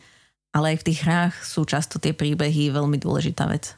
[0.56, 3.75] ale aj v tých hrách sú často tie príbehy veľmi dôležitá vec.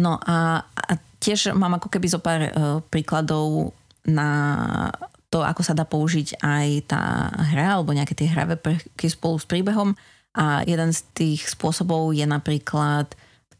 [0.00, 3.76] No a, a tiež mám ako keby zo pár uh, príkladov
[4.08, 4.88] na
[5.32, 9.48] to, ako sa dá použiť aj tá hra alebo nejaké tie hravé prvky spolu s
[9.48, 9.96] príbehom.
[10.36, 13.08] A jeden z tých spôsobov je napríklad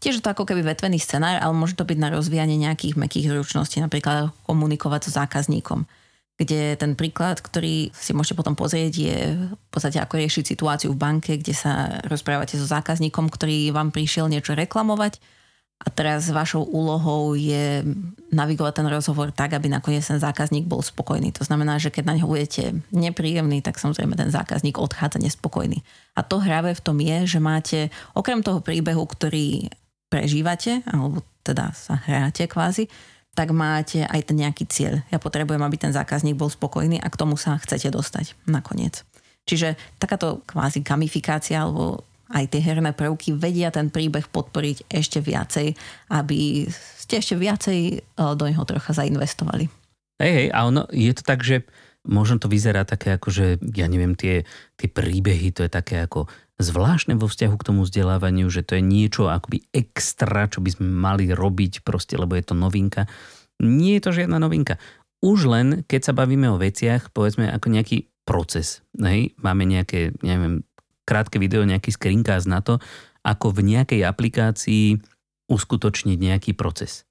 [0.05, 3.81] tiež to ako keby vetvený scenár, ale môže to byť na rozvíjanie nejakých mekých zručností,
[3.81, 5.89] napríklad komunikovať so zákazníkom
[6.43, 9.19] kde ten príklad, ktorý si môžete potom pozrieť, je
[9.53, 14.27] v podstate ako riešiť situáciu v banke, kde sa rozprávate so zákazníkom, ktorý vám prišiel
[14.27, 15.23] niečo reklamovať
[15.83, 17.83] a teraz vašou úlohou je
[18.31, 21.35] navigovať ten rozhovor tak, aby nakoniec ten zákazník bol spokojný.
[21.35, 25.83] To znamená, že keď na ňo budete nepríjemný, tak samozrejme ten zákazník odchádza nespokojný.
[26.15, 29.75] A to hravé v tom je, že máte okrem toho príbehu, ktorý
[30.07, 32.87] prežívate, alebo teda sa hráte kvázi,
[33.35, 35.03] tak máte aj ten nejaký cieľ.
[35.11, 39.03] Ja potrebujem, aby ten zákazník bol spokojný a k tomu sa chcete dostať nakoniec.
[39.49, 45.77] Čiže takáto kvázi gamifikácia alebo aj tie herné prvky vedia ten príbeh podporiť ešte viacej,
[46.17, 49.69] aby ste ešte viacej e, do neho trocha zainvestovali.
[50.17, 51.69] Hej, hej, a ono, je to tak, že
[52.09, 54.43] možno to vyzerá také ako, že ja neviem, tie,
[54.75, 56.27] tie príbehy, to je také ako
[56.59, 60.87] zvláštne vo vzťahu k tomu vzdelávaniu, že to je niečo akoby extra, čo by sme
[60.89, 63.11] mali robiť proste, lebo je to novinka.
[63.63, 64.79] Nie je to žiadna novinka.
[65.23, 68.83] Už len, keď sa bavíme o veciach, povedzme ako nejaký proces.
[68.99, 69.35] Hej?
[69.39, 70.67] Máme nejaké, neviem,
[71.03, 72.79] krátke video, nejaký screencast na to,
[73.23, 74.99] ako v nejakej aplikácii
[75.51, 77.07] uskutočniť nejaký proces.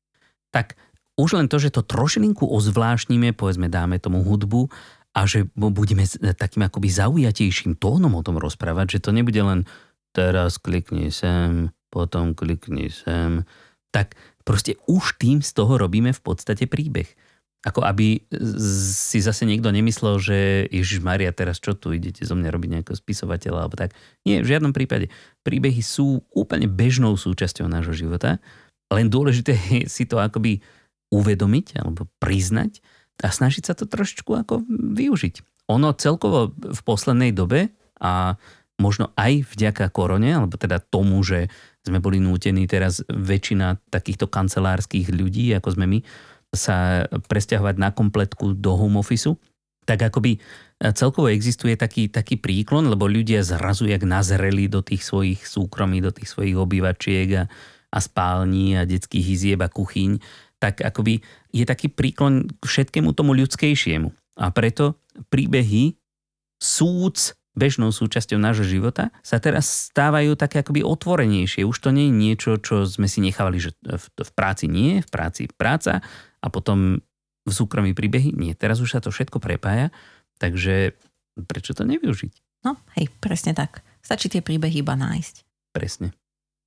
[0.52, 0.76] Tak
[1.20, 4.72] už len to, že to trošilinku ozvláštnime, povedzme dáme tomu hudbu
[5.12, 6.08] a že budeme
[6.40, 9.68] takým akoby zaujatejším tónom o tom rozprávať, že to nebude len
[10.16, 13.44] teraz klikni sem, potom klikni sem,
[13.92, 14.16] tak
[14.48, 17.12] proste už tým z toho robíme v podstate príbeh.
[17.62, 18.26] Ako aby
[18.58, 22.98] si zase niekto nemyslel, že Ježiš Maria, teraz čo tu idete zo mňa robiť nejakého
[22.98, 23.94] spisovateľa alebo tak.
[24.26, 25.14] Nie, v žiadnom prípade.
[25.46, 28.42] Príbehy sú úplne bežnou súčasťou nášho života,
[28.90, 30.66] len dôležité je si to akoby
[31.14, 32.82] uvedomiť alebo priznať
[33.22, 34.66] a snažiť sa to trošičku ako
[34.98, 35.70] využiť.
[35.70, 37.70] Ono celkovo v poslednej dobe
[38.02, 38.42] a
[38.82, 41.54] možno aj vďaka korone, alebo teda tomu, že
[41.86, 46.00] sme boli nútení teraz väčšina takýchto kancelárskych ľudí, ako sme my,
[46.52, 49.32] sa presťahovať na kompletku do home office,
[49.88, 50.40] tak akoby e,
[50.94, 56.14] celkovo existuje taký, taký príklon, lebo ľudia zrazu jak nazreli do tých svojich súkromí, do
[56.14, 57.44] tých svojich obývačiek a,
[57.92, 60.22] a spální a detských izieb a kuchyň,
[60.62, 64.14] tak akoby je taký príklon k všetkému tomu ľudskejšiemu.
[64.38, 65.02] A preto
[65.34, 65.98] príbehy
[66.62, 71.68] súc bežnou súčasťou nášho života, sa teraz stávajú také akoby otvorenejšie.
[71.68, 75.10] Už to nie je niečo, čo sme si nechávali, že v, v práci nie, v
[75.12, 76.00] práci práca
[76.42, 77.00] a potom
[77.46, 78.54] v súkromí príbehy nie.
[78.54, 79.90] Teraz už sa to všetko prepája,
[80.38, 80.94] takže
[81.48, 82.66] prečo to nevyužiť?
[82.66, 83.82] No, hej, presne tak.
[84.06, 85.46] Stačí tie príbehy iba nájsť.
[85.74, 86.14] Presne.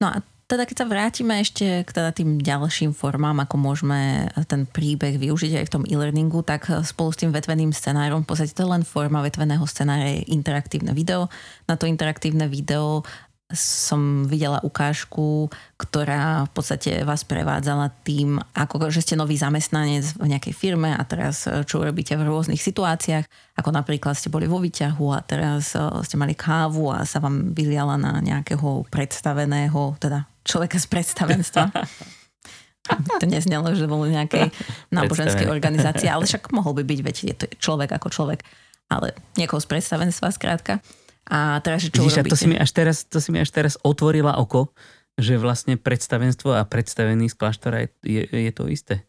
[0.02, 4.68] No a teda keď sa vrátime ešte k teda tým ďalším formám, ako môžeme ten
[4.68, 8.68] príbeh využiť aj v tom e-learningu, tak spolu s tým vetveným scenárom, v podstate to
[8.68, 11.32] je len forma vetveného scenára, je interaktívne video.
[11.64, 13.06] Na to interaktívne video
[13.52, 20.32] som videla ukážku, ktorá v podstate vás prevádzala tým, ako že ste nový zamestnanec v
[20.32, 23.28] nejakej firme a teraz eh, čo robíte v rôznych situáciách,
[23.60, 27.52] ako napríklad ste boli vo výťahu a teraz eh, ste mali kávu a sa vám
[27.52, 31.68] vyliala na nejakého predstaveného, teda človeka z predstavenstva.
[33.20, 34.52] to neznelo, že bol nejakej
[34.88, 38.40] náboženskej organizácie, ale však mohol by byť, veď je to človek ako človek,
[38.88, 40.80] ale niekoho z predstavenstva skrátka.
[41.28, 42.32] A teraz, že čo Vidíš, urobíte?
[42.32, 44.72] to si, mi až teraz, to si mi až teraz otvorila oko,
[45.16, 49.08] že vlastne predstavenstvo a predstavený z kláštora je, je, je to isté.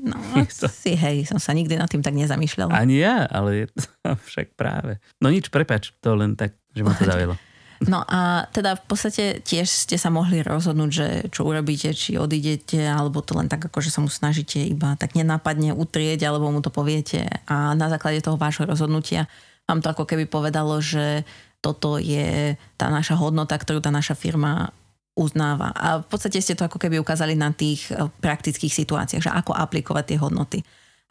[0.00, 0.16] No,
[0.60, 0.66] to...
[0.72, 2.72] si hej, som sa nikdy nad tým tak nezamýšľala.
[2.72, 3.82] Ani ja, ale je to
[4.32, 4.96] však práve.
[5.20, 7.36] No nič, prepač, to len tak, že ma to zaujalo.
[7.82, 12.78] No a teda v podstate tiež ste sa mohli rozhodnúť, že čo urobíte, či odídete,
[12.86, 16.62] alebo to len tak, ako že sa mu snažíte iba tak nenápadne utrieť, alebo mu
[16.62, 17.26] to poviete.
[17.50, 19.26] A na základe toho vášho rozhodnutia
[19.72, 21.24] vám to ako keby povedalo, že
[21.64, 24.68] toto je tá naša hodnota, ktorú tá naša firma
[25.16, 25.72] uznáva.
[25.72, 29.56] A v podstate ste to ako keby ukázali na tých eh, praktických situáciách, že ako
[29.56, 30.58] aplikovať tie hodnoty.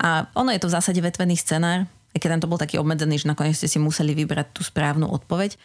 [0.02, 3.30] A ono je to v zásade vetvený scenár, aj keď tam bol taký obmedzený, že
[3.30, 5.56] nakoniec ste si museli vybrať tú správnu odpoveď,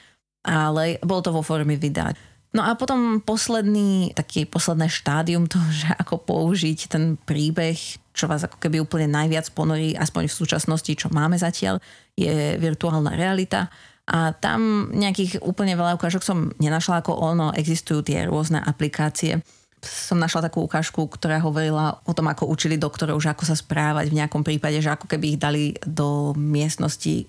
[0.44, 2.12] ale bolo to vo forme videa.
[2.54, 7.76] No a potom posledný, taký posledné štádium toho, že ako použiť ten príbeh,
[8.16, 11.76] čo vás ako keby úplne najviac ponorí, aspoň v súčasnosti, čo máme zatiaľ,
[12.16, 13.68] je virtuálna realita.
[14.08, 19.44] A tam nejakých úplne veľa ukážok som nenašla, ako ono, existujú tie rôzne aplikácie.
[19.84, 24.08] Som našla takú ukážku, ktorá hovorila o tom, ako učili doktorov, že ako sa správať
[24.08, 27.28] v nejakom prípade, že ako keby ich dali do miestnosti,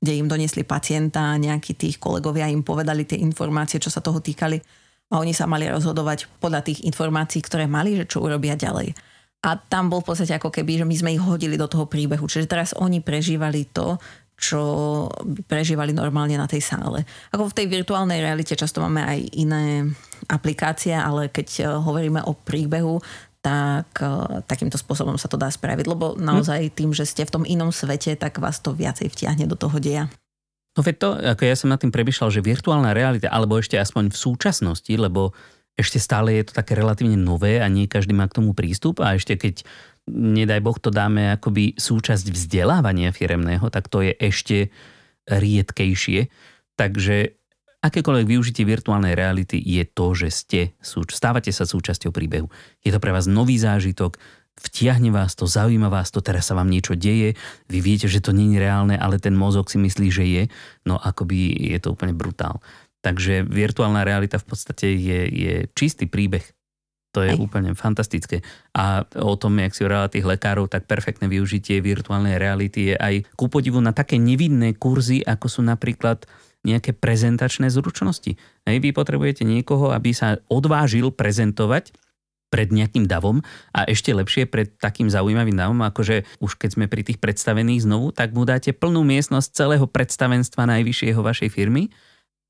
[0.00, 4.62] kde im doniesli pacienta, nejakí tých kolegovia im povedali tie informácie, čo sa toho týkali
[5.12, 8.96] a oni sa mali rozhodovať podľa tých informácií, ktoré mali, že čo urobia ďalej.
[9.44, 12.24] A tam bol v podstate ako keby, že my sme ich hodili do toho príbehu.
[12.24, 14.00] Čiže teraz oni prežívali to,
[14.34, 14.60] čo
[15.46, 17.06] prežívali normálne na tej sále.
[17.30, 19.94] Ako v tej virtuálnej realite často máme aj iné
[20.26, 22.98] aplikácie, ale keď eh, hovoríme o príbehu,
[23.44, 27.44] tak eh, takýmto spôsobom sa to dá spraviť, lebo naozaj tým, že ste v tom
[27.46, 30.10] inom svete, tak vás to viacej vtiahne do toho deja.
[30.74, 34.10] No veď to, ako ja som nad tým premyšľal, že virtuálna realita, alebo ešte aspoň
[34.10, 35.30] v súčasnosti, lebo
[35.74, 39.18] ešte stále je to také relatívne nové a nie každý má k tomu prístup a
[39.18, 39.66] ešte keď
[40.10, 44.68] nedaj Boh to dáme akoby súčasť vzdelávania firemného, tak to je ešte
[45.26, 46.28] riedkejšie.
[46.76, 47.16] Takže
[47.80, 52.48] akékoľvek využitie virtuálnej reality je to, že ste, stávate sa súčasťou príbehu.
[52.84, 54.20] Je to pre vás nový zážitok,
[54.54, 57.34] vtiahne vás to, zaujíma vás to, teraz sa vám niečo deje,
[57.66, 60.42] vy viete, že to nie je reálne, ale ten mozog si myslí, že je,
[60.86, 62.62] no akoby je to úplne brutál.
[63.04, 66.44] Takže virtuálna realita v podstate je, je čistý príbeh
[67.14, 67.38] to je Aj.
[67.38, 68.42] úplne fantastické.
[68.74, 73.14] A o tom, jak si hovorila tých lekárov, tak perfektné využitie virtuálnej reality je aj
[73.38, 76.26] ku podivu na také nevidné kurzy, ako sú napríklad
[76.66, 78.34] nejaké prezentačné zručnosti.
[78.66, 81.94] Hej, vy potrebujete niekoho, aby sa odvážil prezentovať
[82.50, 83.42] pred nejakým davom
[83.74, 88.14] a ešte lepšie pred takým zaujímavým davom, akože už keď sme pri tých predstavených znovu,
[88.14, 91.90] tak mu dáte plnú miestnosť celého predstavenstva najvyššieho vašej firmy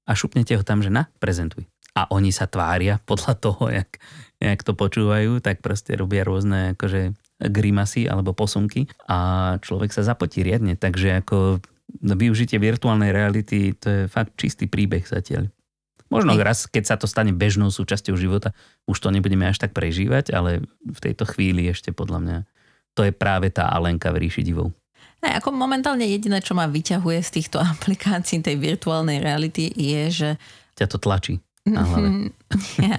[0.04, 1.64] a šupnete ho tam, že na, prezentuj.
[1.94, 4.02] A oni sa tvária podľa toho, jak,
[4.42, 9.18] jak to počúvajú, tak proste robia rôzne akože grimasy alebo posunky a
[9.62, 10.74] človek sa zapotí riadne.
[10.74, 11.62] Takže ako
[12.02, 15.50] využitie virtuálnej reality, to je fakt čistý príbeh zatiaľ.
[16.12, 18.54] Možno raz, keď sa to stane bežnou súčasťou života,
[18.86, 22.38] už to nebudeme až tak prežívať, ale v tejto chvíli ešte podľa mňa
[22.94, 24.70] to je práve tá Alenka v ríši divou.
[25.24, 30.30] Ne, ako momentálne jediné, čo ma vyťahuje z týchto aplikácií tej virtuálnej reality je, že...
[30.76, 32.28] Ťa to tlačí na hlave.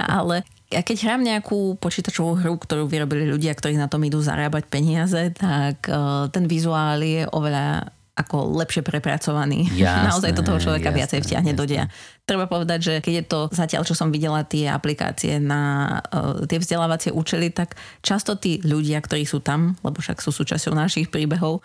[0.01, 0.41] Ale
[0.73, 5.29] ja keď hrám nejakú počítačovú hru, ktorú vyrobili ľudia, ktorí na tom idú zarábať peniaze,
[5.37, 9.67] tak uh, ten vizuál je oveľa ako lepšie prepracovaný.
[9.75, 11.61] Jasné, Naozaj to toho človeka jasné, viacej vtiahne jasné.
[11.61, 11.85] do deja.
[12.25, 16.57] Treba povedať, že keď je to zatiaľ, čo som videla tie aplikácie na uh, tie
[16.57, 21.61] vzdelávacie účely, tak často tí ľudia, ktorí sú tam, lebo však sú súčasťou našich príbehov,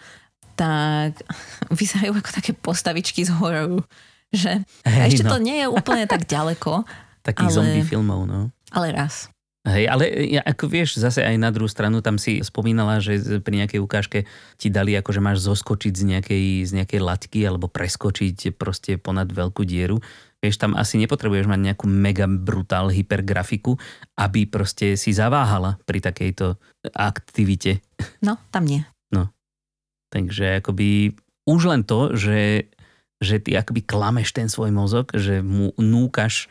[0.61, 1.25] tak
[1.81, 3.81] vyzerajú ako také postavičky z hororu.
[4.31, 5.33] Že hey, ešte no.
[5.35, 6.85] to nie je úplne tak ďaleko.
[7.29, 7.57] Takých ale...
[7.57, 8.53] zombie filmov, no.
[8.71, 9.33] Ale raz.
[9.61, 13.61] Hej, ale ja, ako vieš, zase aj na druhú stranu tam si spomínala, že pri
[13.61, 14.19] nejakej ukážke
[14.57, 19.29] ti dali ako, že máš zoskočiť z nejakej, z nejakej laťky alebo preskočiť proste ponad
[19.29, 20.01] veľkú dieru.
[20.41, 23.77] Vieš, tam asi nepotrebuješ mať nejakú mega brutál hypergrafiku,
[24.17, 26.57] aby proste si zaváhala pri takejto
[26.97, 27.85] aktivite.
[28.25, 28.81] No, tam nie.
[30.11, 31.15] Takže akoby
[31.47, 32.71] už len to, že,
[33.23, 36.51] že ty akoby klameš ten svoj mozog, že mu núkaš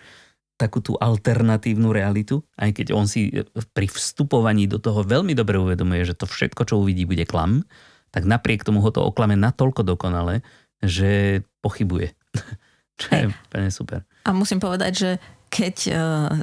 [0.59, 3.31] takú tú alternatívnu realitu, aj keď on si
[3.71, 7.63] pri vstupovaní do toho veľmi dobre uvedomuje, že to všetko, čo uvidí, bude klam,
[8.11, 10.43] tak napriek tomu ho to oklame natoľko dokonale,
[10.83, 12.11] že pochybuje.
[12.99, 13.99] čo je úplne super.
[14.27, 15.09] A musím povedať, že
[15.49, 15.95] keď uh,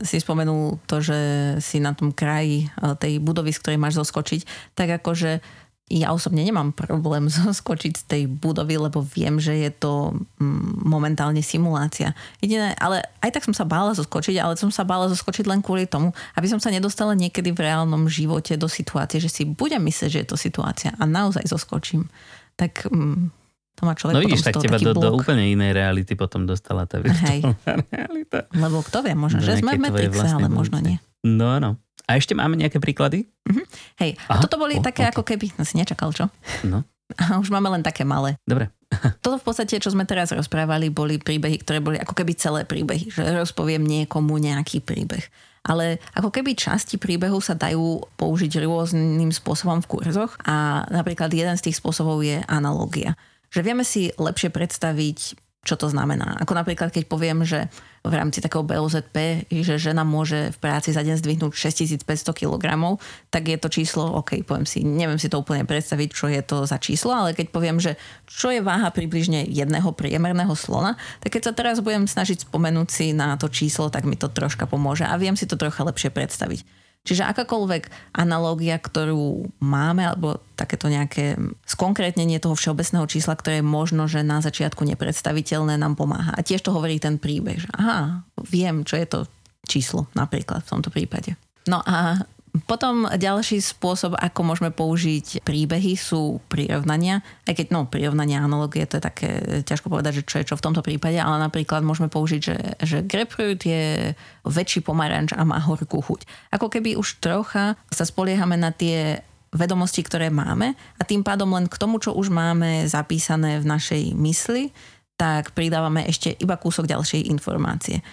[0.03, 1.19] si spomenul to, že
[1.63, 5.45] si na tom kraji uh, tej budovy, z ktorej máš zoskočiť, tak akože
[5.87, 11.39] ja osobne nemám problém zoskočiť z tej budovy, lebo viem, že je to mm, momentálne
[11.41, 12.13] simulácia.
[12.43, 15.87] Jediné, ale aj tak som sa bála zoskočiť, ale som sa bála zoskočiť len kvôli
[15.87, 20.11] tomu, aby som sa nedostala niekedy v reálnom živote do situácie, že si budem myslieť,
[20.11, 22.11] že je to situácia a naozaj zoskočím.
[22.59, 23.31] Tak mm,
[23.77, 26.99] to má človek no vidíš, tak teba do, do úplne inej reality potom dostala tá
[26.99, 27.55] virtuálna
[27.95, 28.49] realita.
[28.57, 30.97] Lebo kto vie, možno, že sme v Matrixe, ale možno nie.
[31.23, 31.79] No, no.
[32.07, 33.27] A ešte máme nejaké príklady?
[33.51, 33.67] Mm-hmm.
[33.99, 35.11] Hej, Aha, a toto boli o, také okay.
[35.11, 36.31] ako keby, no si nečakal, čo?
[36.63, 36.87] No.
[37.23, 38.35] A už máme len také malé.
[38.43, 38.71] Dobre.
[39.23, 43.15] Toto v podstate, čo sme teraz rozprávali, boli príbehy, ktoré boli ako keby celé príbehy.
[43.15, 45.23] Že rozpoviem niekomu nejaký príbeh.
[45.67, 51.59] Ale ako keby časti príbehu sa dajú použiť rôznym spôsobom v kurzoch a napríklad jeden
[51.59, 53.19] z tých spôsobov je analógia.
[53.51, 56.39] Že vieme si lepšie predstaviť čo to znamená.
[56.39, 57.67] Ako napríklad, keď poviem, že
[58.07, 62.95] v rámci takého BOZP, že žena môže v práci za deň zdvihnúť 6500 kg,
[63.35, 66.71] tak je to číslo, OK, poviem si, neviem si to úplne predstaviť, čo je to
[66.71, 67.99] za číslo, ale keď poviem, že
[68.31, 73.11] čo je váha približne jedného priemerného slona, tak keď sa teraz budem snažiť spomenúť si
[73.11, 76.86] na to číslo, tak mi to troška pomôže a viem si to trocha lepšie predstaviť.
[77.07, 84.11] Čiže akákoľvek analógia, ktorú máme, alebo takéto nejaké skonkrétnenie toho všeobecného čísla, ktoré je možno,
[84.11, 86.35] že na začiatku nepredstaviteľné, nám pomáha.
[86.35, 89.21] A tiež to hovorí ten príbeh, že aha, viem, čo je to
[89.65, 91.39] číslo napríklad v tomto prípade.
[91.67, 92.27] No a
[92.65, 97.21] potom ďalší spôsob, ako môžeme použiť príbehy, sú prirovnania.
[97.45, 99.29] Aj keď, no, prirovnania, analogie, to je také
[99.67, 102.99] ťažko povedať, že čo je čo v tomto prípade, ale napríklad môžeme použiť, že, že
[103.05, 104.15] grapefruit je
[104.47, 106.25] väčší pomaranč a má horkú chuť.
[106.55, 109.21] Ako keby už trocha sa spoliehame na tie
[109.53, 114.03] vedomosti, ktoré máme a tým pádom len k tomu, čo už máme zapísané v našej
[114.15, 114.71] mysli,
[115.17, 118.05] tak pridávame ešte iba kúsok ďalšej informácie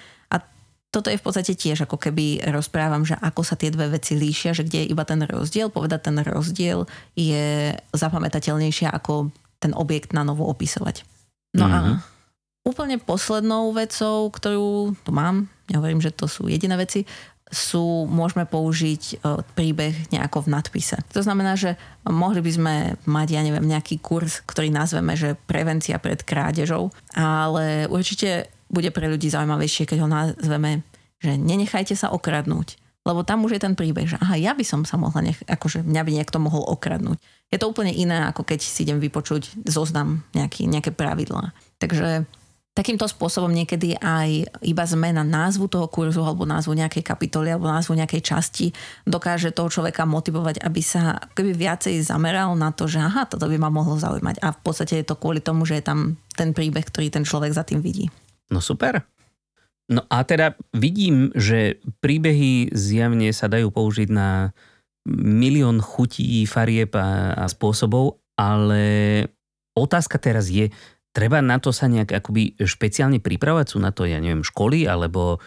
[0.93, 4.53] toto je v podstate tiež ako keby rozprávam, že ako sa tie dve veci líšia,
[4.53, 5.73] že kde je iba ten rozdiel.
[5.73, 6.85] Povedať ten rozdiel
[7.17, 11.01] je zapamätateľnejšie ako ten objekt na novo opisovať.
[11.57, 11.73] No mm-hmm.
[11.73, 11.95] a mhm.
[12.69, 17.09] úplne poslednou vecou, ktorú tu mám, nehovorím, že to sú jediné veci,
[17.53, 19.15] sú, môžeme použiť e,
[19.53, 20.97] príbeh nejako v nadpise.
[21.13, 22.75] To znamená, že mohli by sme
[23.05, 29.05] mať, ja neviem, nejaký kurz, ktorý nazveme, že prevencia pred krádežou, ale určite bude pre
[29.05, 30.81] ľudí zaujímavejšie, keď ho nazveme,
[31.21, 32.81] že nenechajte sa okradnúť.
[33.03, 35.83] Lebo tam už je ten príbeh, že aha, ja by som sa mohla, nech, akože
[35.83, 37.19] mňa by niekto mohol okradnúť.
[37.51, 41.51] Je to úplne iné, ako keď si idem vypočuť zoznam nejaký, nejaké pravidlá.
[41.83, 42.23] Takže
[42.73, 47.93] takýmto spôsobom niekedy aj iba zmena názvu toho kurzu alebo názvu nejakej kapitoly alebo názvu
[47.93, 48.67] nejakej časti
[49.05, 53.59] dokáže toho človeka motivovať, aby sa keby viacej zameral na to, že aha, toto by
[53.61, 54.41] ma mohlo zaujímať.
[54.41, 57.53] A v podstate je to kvôli tomu, že je tam ten príbeh, ktorý ten človek
[57.53, 58.09] za tým vidí.
[58.51, 59.05] No super.
[59.91, 64.55] No a teda vidím, že príbehy zjavne sa dajú použiť na
[65.11, 68.83] milión chutí, farieb a, a spôsobov, ale
[69.75, 70.71] otázka teraz je,
[71.11, 73.75] treba na to sa nejak akoby špeciálne pripravať?
[73.75, 75.43] Sú na to, ja neviem, školy, alebo,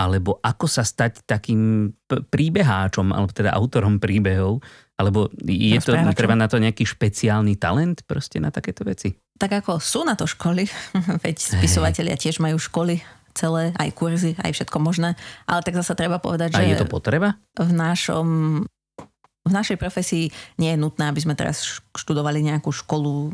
[0.00, 4.64] alebo ako sa stať takým príbeháčom, alebo teda autorom príbehov,
[4.94, 9.10] alebo je to, treba na to nejaký špeciálny talent proste na takéto veci?
[9.34, 10.70] Tak ako sú na to školy,
[11.24, 13.02] veď spisovatelia tiež majú školy
[13.34, 15.18] celé, aj kurzy, aj všetko možné,
[15.50, 16.62] ale tak zase treba povedať, že...
[16.62, 17.34] A je to potreba?
[17.58, 18.26] V našom
[19.44, 23.28] v našej profesii nie je nutné, aby sme teraz študovali nejakú školu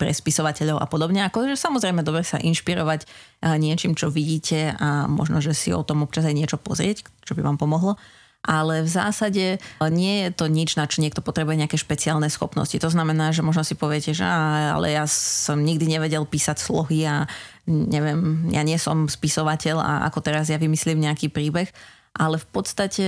[0.00, 1.20] pre spisovateľov a podobne.
[1.28, 6.00] Akože samozrejme dobre sa inšpirovať eh, niečím, čo vidíte a možno, že si o tom
[6.00, 8.00] občas aj niečo pozrieť, čo by vám pomohlo
[8.40, 9.44] ale v zásade
[9.92, 12.72] nie je to nič, na čo niekto potrebuje nejaké špeciálne schopnosti.
[12.80, 17.28] To znamená, že možno si poviete, že ale ja som nikdy nevedel písať slohy a
[17.68, 21.68] neviem, ja nie som spisovateľ a ako teraz ja vymyslím nejaký príbeh,
[22.16, 23.04] ale v podstate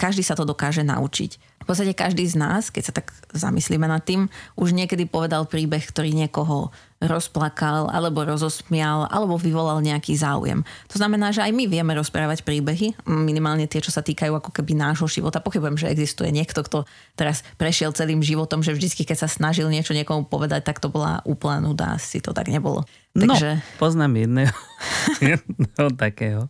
[0.00, 1.55] každý sa to dokáže naučiť.
[1.66, 5.82] V podstate každý z nás, keď sa tak zamyslíme nad tým, už niekedy povedal príbeh,
[5.82, 6.70] ktorý niekoho
[7.02, 10.62] rozplakal, alebo rozosmial, alebo vyvolal nejaký záujem.
[10.88, 14.78] To znamená, že aj my vieme rozprávať príbehy, minimálne tie, čo sa týkajú ako keby
[14.78, 15.42] nášho života.
[15.42, 16.86] Pochybujem, že existuje niekto, kto
[17.18, 21.18] teraz prešiel celým životom, že vždy, keď sa snažil niečo niekomu povedať, tak to bola
[21.26, 21.98] úplná nuda.
[21.98, 22.86] Asi to tak nebolo.
[23.18, 23.58] No, Takže...
[23.58, 24.54] No, poznám jedného,
[25.34, 26.46] jedného takého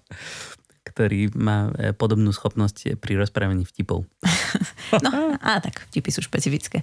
[0.96, 4.08] ktorý má e, podobnú schopnosť pri rozprávaní vtipov.
[5.04, 6.80] no, a tak vtipy sú špecifické.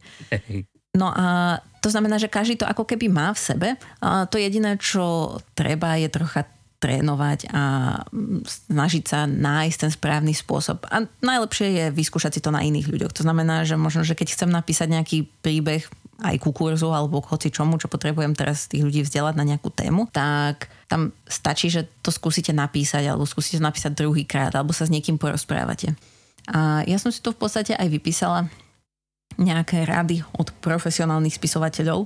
[0.94, 3.68] No a to znamená, že každý to ako keby má v sebe.
[3.98, 6.46] A to jediné, čo treba, je trocha
[6.84, 7.64] trénovať a
[8.44, 10.84] snažiť sa nájsť ten správny spôsob.
[10.92, 13.16] A najlepšie je vyskúšať si to na iných ľuďoch.
[13.16, 15.88] To znamená, že možno, že keď chcem napísať nejaký príbeh
[16.20, 20.12] aj ku kurzu alebo hoci čomu, čo potrebujem teraz tých ľudí vzdelať na nejakú tému,
[20.12, 25.16] tak tam stačí, že to skúsite napísať alebo skúsite napísať druhýkrát alebo sa s niekým
[25.16, 25.96] porozprávate.
[26.52, 28.52] A ja som si to v podstate aj vypísala
[29.40, 32.06] nejaké rady od profesionálnych spisovateľov.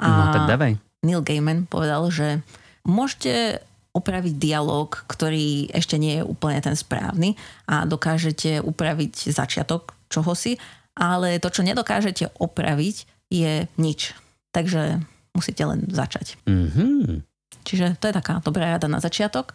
[0.00, 0.72] A no tak dávaj.
[1.04, 2.42] Neil Gaiman povedal, že
[2.84, 7.34] môžete opraviť dialog, ktorý ešte nie je úplne ten správny
[7.66, 10.58] a dokážete upraviť začiatok čohosi,
[10.94, 12.96] ale to, čo nedokážete opraviť,
[13.30, 14.14] je nič.
[14.50, 15.02] Takže
[15.34, 16.38] musíte len začať.
[16.46, 17.22] Mm-hmm.
[17.62, 19.54] Čiže to je taká dobrá rada na začiatok.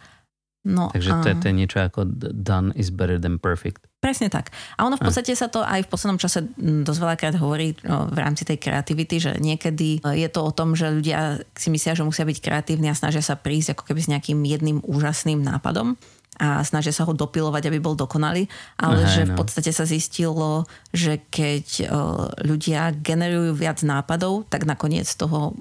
[0.66, 3.86] No Takže to, je, to je niečo ako done is better than perfect.
[4.02, 4.50] Presne tak.
[4.74, 8.42] A ono v podstate sa to aj v poslednom čase dosť veľakrát hovorí v rámci
[8.42, 12.26] tej kreativity, že niekedy e, je to o tom, že ľudia si myslia, že musia
[12.26, 15.94] byť kreatívni a snažia sa prísť ako keby s nejakým jedným úžasným nápadom
[16.36, 18.44] a snažia sa ho dopilovať, aby bol dokonalý,
[18.76, 19.38] ale Aha, že v no.
[19.40, 25.56] podstate sa zistilo, že keď uh, ľudia generujú viac nápadov, tak nakoniec z toho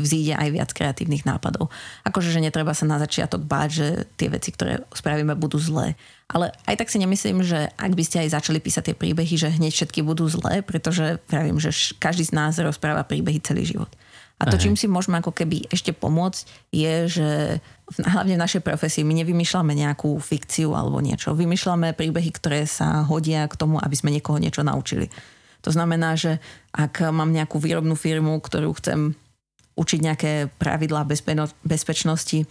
[0.00, 1.68] vzíde aj viac kreatívnych nápadov.
[2.08, 5.96] Akože, že netreba sa na začiatok báť, že tie veci, ktoré spravíme, budú zlé.
[6.24, 9.52] Ale aj tak si nemyslím, že ak by ste aj začali písať tie príbehy, že
[9.52, 11.68] hneď všetky budú zlé, pretože pravím, že
[12.00, 13.92] každý z nás rozpráva príbehy celý život.
[14.44, 17.28] A to, čím si môžeme ako keby ešte pomôcť, je, že
[17.96, 21.32] hlavne v našej profesii my nevymýšľame nejakú fikciu alebo niečo.
[21.32, 25.08] Vymýšľame príbehy, ktoré sa hodia k tomu, aby sme niekoho niečo naučili.
[25.64, 26.44] To znamená, že
[26.76, 29.16] ak mám nejakú výrobnú firmu, ktorú chcem
[29.74, 31.08] učiť nejaké pravidlá
[31.64, 32.44] bezpečnosti,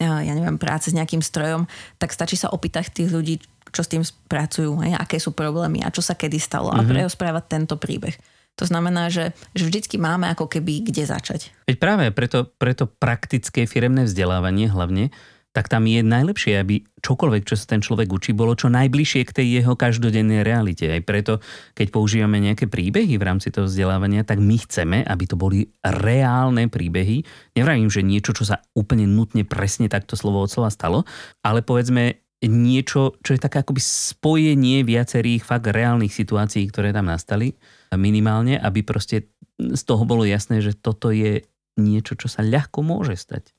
[0.00, 1.68] ja neviem, práce s nejakým strojom,
[2.00, 3.40] tak stačí sa opýtať tých ľudí,
[3.72, 6.80] čo s tým pracujú, aké sú problémy a čo sa kedy stalo mm-hmm.
[6.80, 6.90] a mhm.
[6.92, 8.16] prerozprávať tento príbeh.
[8.60, 11.52] To znamená, že, že vždycky máme ako keby kde začať.
[11.64, 15.08] Veď práve preto, preto praktické firemné vzdelávanie hlavne,
[15.52, 19.36] tak tam je najlepšie, aby čokoľvek, čo sa ten človek učí, bolo čo najbližšie k
[19.36, 20.88] tej jeho každodennej realite.
[20.88, 21.44] Aj preto,
[21.76, 26.72] keď používame nejaké príbehy v rámci toho vzdelávania, tak my chceme, aby to boli reálne
[26.72, 27.28] príbehy.
[27.52, 31.04] Nevravím, že niečo, čo sa úplne nutne presne takto slovo od slova stalo,
[31.44, 37.52] ale povedzme niečo, čo je také akoby spojenie viacerých fakt reálnych situácií, ktoré tam nastali
[37.96, 41.44] minimálne, aby proste z toho bolo jasné, že toto je
[41.76, 43.52] niečo, čo sa ľahko môže stať.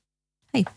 [0.54, 0.70] Hej.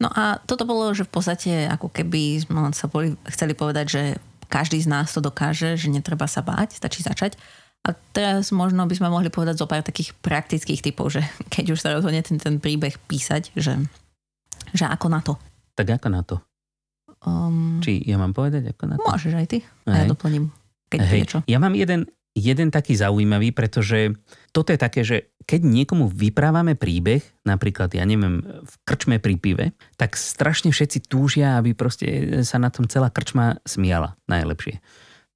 [0.00, 4.02] No a toto bolo, že v podstate ako keby sme sa boli, chceli povedať, že
[4.48, 7.38] každý z nás to dokáže, že netreba sa báť, stačí začať.
[7.84, 11.20] A teraz možno by sme mohli povedať zo pár takých praktických typov, že
[11.52, 13.76] keď už sa rozhodne ten, ten príbeh písať, že,
[14.72, 15.36] že ako na to.
[15.76, 16.40] Tak ako na to?
[17.24, 19.04] Um, Či ja mám povedať ako na to?
[19.04, 19.58] Môžeš aj ty.
[19.84, 20.48] A ja doplním.
[20.88, 21.12] Keď Hej.
[21.20, 21.38] Niečo.
[21.44, 24.18] Ja mám jeden, jeden taký zaujímavý, pretože
[24.50, 29.66] toto je také, že keď niekomu vyprávame príbeh, napríklad, ja neviem, v krčme pri pive,
[29.94, 34.82] tak strašne všetci túžia, aby proste sa na tom celá krčma smiala najlepšie.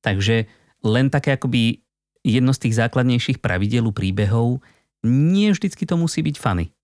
[0.03, 0.51] Takže
[0.83, 1.87] len také akoby
[2.27, 4.59] jedno z tých základnejších pravidel príbehov,
[5.07, 6.75] nie vždycky to musí byť fany.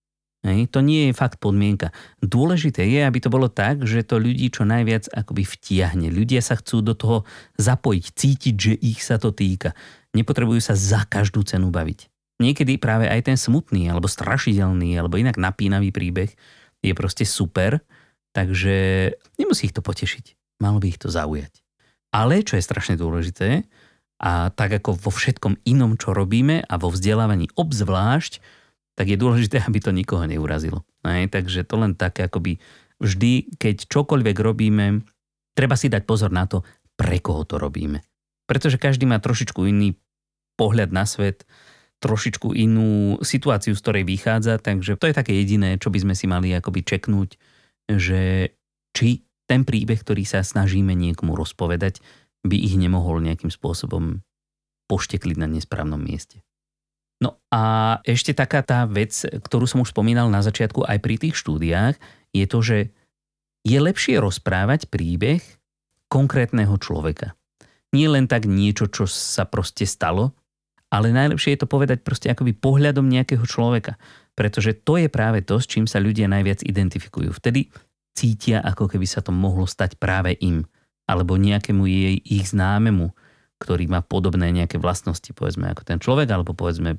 [0.45, 1.89] Hej, to nie je fakt podmienka.
[2.21, 6.13] Dôležité je, aby to bolo tak, že to ľudí čo najviac akoby vtiahne.
[6.13, 7.25] Ľudia sa chcú do toho
[7.57, 9.73] zapojiť, cítiť, že ich sa to týka.
[10.13, 12.13] Nepotrebujú sa za každú cenu baviť.
[12.45, 16.37] Niekedy práve aj ten smutný, alebo strašidelný, alebo inak napínavý príbeh
[16.85, 17.81] je proste super,
[18.37, 19.09] takže
[19.41, 20.61] nemusí ich to potešiť.
[20.61, 21.65] Malo by ich to zaujať.
[22.13, 23.65] Ale, čo je strašne dôležité,
[24.21, 28.45] a tak ako vo všetkom inom, čo robíme a vo vzdelávaní obzvlášť,
[28.95, 30.87] tak je dôležité, aby to nikoho neurazilo.
[31.03, 32.63] Aj, takže to len také akoby
[33.03, 35.03] vždy, keď čokoľvek robíme,
[35.55, 36.63] treba si dať pozor na to,
[36.95, 38.03] pre koho to robíme.
[38.47, 39.99] Pretože každý má trošičku iný
[40.55, 41.43] pohľad na svet,
[41.99, 46.29] trošičku inú situáciu, z ktorej vychádza, takže to je také jediné, čo by sme si
[46.29, 47.41] mali akoby čeknúť,
[47.89, 48.53] že
[48.95, 52.05] či ten príbeh, ktorý sa snažíme niekomu rozpovedať,
[52.45, 54.21] by ich nemohol nejakým spôsobom
[54.87, 56.45] poštekliť na nesprávnom mieste.
[57.23, 61.39] No a ešte taká tá vec, ktorú som už spomínal na začiatku aj pri tých
[61.39, 61.95] štúdiách,
[62.35, 62.79] je to, že
[63.65, 65.41] je lepšie rozprávať príbeh
[66.11, 67.33] konkrétneho človeka.
[67.95, 70.35] Nie len tak niečo, čo sa proste stalo,
[70.91, 73.99] ale najlepšie je to povedať proste akoby pohľadom nejakého človeka.
[74.35, 77.35] Pretože to je práve to, s čím sa ľudia najviac identifikujú.
[77.35, 77.71] Vtedy
[78.15, 80.67] cítia, ako keby sa to mohlo stať práve im.
[81.07, 83.11] Alebo nejakému jej ich známemu,
[83.63, 86.99] ktorý má podobné nejaké vlastnosti, povedzme, ako ten človek, alebo povedzme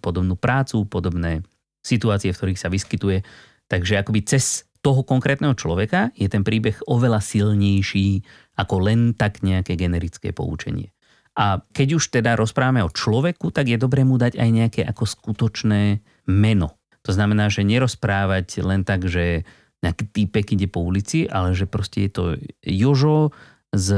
[0.00, 1.42] podobnú prácu, podobné
[1.80, 3.22] situácie, v ktorých sa vyskytuje.
[3.66, 8.22] Takže akoby cez toho konkrétneho človeka je ten príbeh oveľa silnejší
[8.54, 10.94] ako len tak nejaké generické poučenie.
[11.36, 15.04] A keď už teda rozprávame o človeku, tak je dobré mu dať aj nejaké ako
[15.04, 16.78] skutočné meno.
[17.04, 19.44] To znamená, že nerozprávať len tak, že
[19.84, 22.24] nejaký týpek ide po ulici, ale že proste je to
[22.64, 23.36] Jožo
[23.74, 23.88] z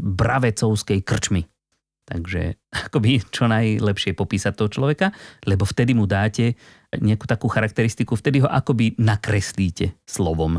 [0.00, 1.44] Bravecovskej krčmy.
[2.10, 2.58] Takže
[2.90, 5.14] akoby čo najlepšie popísať toho človeka,
[5.46, 6.58] lebo vtedy mu dáte
[6.90, 10.58] nejakú takú charakteristiku, vtedy ho akoby nakreslíte slovom.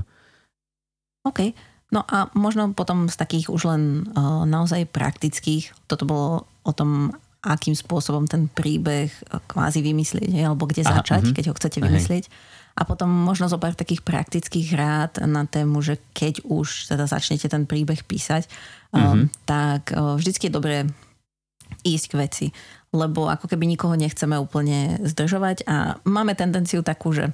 [1.28, 1.52] OK.
[1.92, 7.12] No a možno potom z takých už len uh, naozaj praktických, toto bolo o tom,
[7.44, 9.12] akým spôsobom ten príbeh
[9.52, 11.36] kvázi vymyslieť, alebo kde Aha, začať, uh-huh.
[11.36, 12.24] keď ho chcete vymyslieť.
[12.32, 12.34] Hej.
[12.72, 17.52] A potom možno zo pár takých praktických rád na tému, že keď už teda začnete
[17.52, 18.48] ten príbeh písať,
[18.96, 20.78] um, tak uh, vždycky je dobré
[21.84, 22.46] ísť k veci,
[22.92, 27.32] lebo ako keby nikoho nechceme úplne zdržovať a máme tendenciu takú, že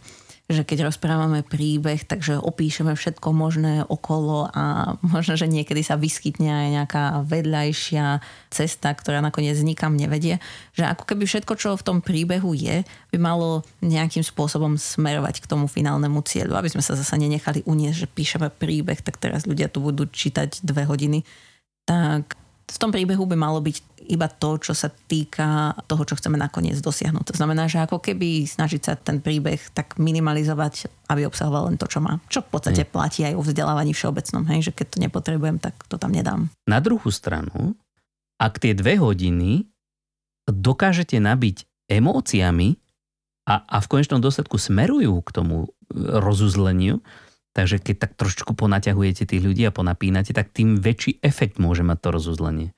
[0.48, 6.48] že keď rozprávame príbeh, takže opíšeme všetko možné okolo a možno, že niekedy sa vyskytne
[6.48, 10.39] aj nejaká vedľajšia cesta, ktorá nakoniec nikam nevedie.
[10.72, 15.50] Že ako keby všetko, čo v tom príbehu je, by malo nejakým spôsobom smerovať k
[15.52, 19.68] tomu finálnemu cieľu, aby sme sa zase nenechali uniesť, že píšeme príbeh, tak teraz ľudia
[19.68, 21.28] tu budú čítať dve hodiny.
[21.84, 26.36] Tak v tom príbehu by malo byť iba to, čo sa týka toho, čo chceme
[26.36, 27.32] nakoniec dosiahnuť.
[27.32, 31.88] To znamená, že ako keby snažiť sa ten príbeh tak minimalizovať, aby obsahoval len to,
[31.88, 32.20] čo má.
[32.28, 32.91] Čo v podstate hmm.
[32.91, 34.68] platí aj o vzdelávaní všeobecnom, hej?
[34.68, 36.51] že keď to nepotrebujem, tak to tam nedám.
[36.68, 37.76] Na druhú stranu,
[38.36, 39.68] ak tie dve hodiny
[40.47, 42.76] dokážete nabiť emóciami
[43.47, 46.99] a, a v konečnom dôsledku smerujú k tomu rozuzleniu,
[47.58, 51.97] Takže keď tak trošku ponaťahujete tých ľudí a ponapínate, tak tým väčší efekt môže mať
[52.05, 52.70] to rozuzlenie.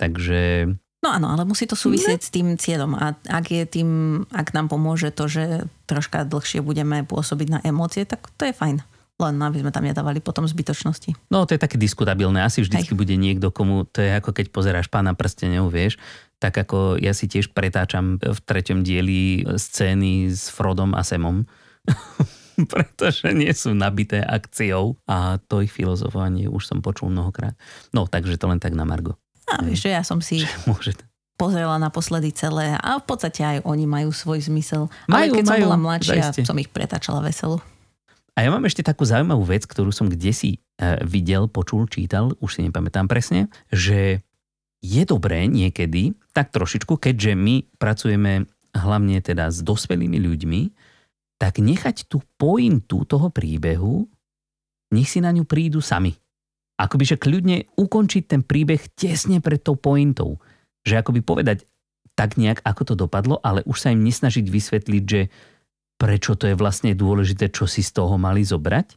[0.00, 0.72] Takže...
[1.04, 2.24] No áno, ale musí to súvisieť ne.
[2.24, 2.96] s tým cieľom.
[2.96, 3.90] A ak, je tým,
[4.32, 8.80] ak nám pomôže to, že troška dlhšie budeme pôsobiť na emócie, tak to je fajn.
[9.20, 11.12] Len aby sme tam nedávali potom zbytočnosti.
[11.28, 12.40] No to je také diskutabilné.
[12.40, 13.00] Asi vždycky Hej.
[13.04, 16.00] bude niekto, komu to je ako keď pozeráš pána prstenov, vieš.
[16.40, 21.44] Tak ako ja si tiež pretáčam v treťom dieli scény s Frodom a Semom.
[22.72, 27.54] pretože nie sú nabité akciou a to ich filozofovanie už som počul mnohokrát.
[27.90, 29.18] No, takže to len tak na Margo.
[29.50, 30.96] A vieš, že ja som si môže
[31.34, 34.86] pozrela naposledy celé a v podstate aj oni majú svoj zmysel.
[35.10, 36.46] Majú, Ale keď majú, som bola mladšia, zaiste.
[36.46, 37.58] som ich pretáčala veselo.
[38.34, 40.58] A ja mám ešte takú zaujímavú vec, ktorú som kdesi e,
[41.06, 44.26] videl, počul, čítal, už si nepamätám presne, že
[44.82, 50.60] je dobré niekedy, tak trošičku, keďže my pracujeme hlavne teda s dospelými ľuďmi,
[51.44, 54.08] tak nechať tú pointu toho príbehu,
[54.96, 56.16] nech si na ňu prídu sami.
[56.80, 60.40] Akoby, že kľudne ukončiť ten príbeh tesne pred tou pointou.
[60.88, 61.68] Že akoby povedať
[62.16, 65.28] tak nejak, ako to dopadlo, ale už sa im nesnažiť vysvetliť, že
[66.00, 68.96] prečo to je vlastne dôležité, čo si z toho mali zobrať.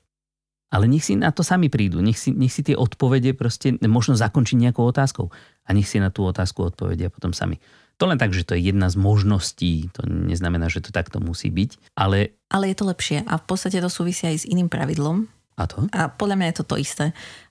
[0.71, 4.15] Ale nech si na to sami prídu, nech si, nech si tie odpovede proste možno
[4.15, 5.27] zakončiť nejakou otázkou
[5.67, 7.59] a nech si na tú otázku odpovedia potom sami.
[7.97, 11.49] To len tak, že to je jedna z možností, to neznamená, že to takto musí
[11.49, 12.37] byť, ale...
[12.53, 15.25] Ale je to lepšie a v podstate to súvisia aj s iným pravidlom.
[15.57, 15.89] A to?
[15.89, 17.05] A podľa mňa je to to isté,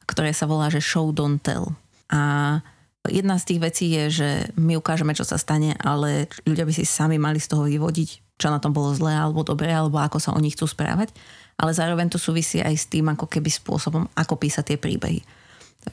[0.07, 1.75] ktoré sa volá, že show don't tell.
[2.15, 2.63] A
[3.11, 6.87] jedna z tých vecí je, že my ukážeme, čo sa stane, ale ľudia by si
[6.87, 10.31] sami mali z toho vyvodiť, čo na tom bolo zlé alebo dobré, alebo ako sa
[10.31, 11.11] oni chcú správať.
[11.59, 15.27] Ale zároveň to súvisí aj s tým, ako keby spôsobom, ako písať tie príbehy.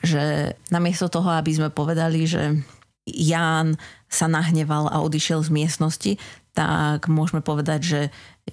[0.05, 2.61] Že namiesto toho, aby sme povedali, že
[3.03, 3.75] Ján
[4.07, 6.11] sa nahneval a odišiel z miestnosti,
[6.53, 8.01] tak môžeme povedať, že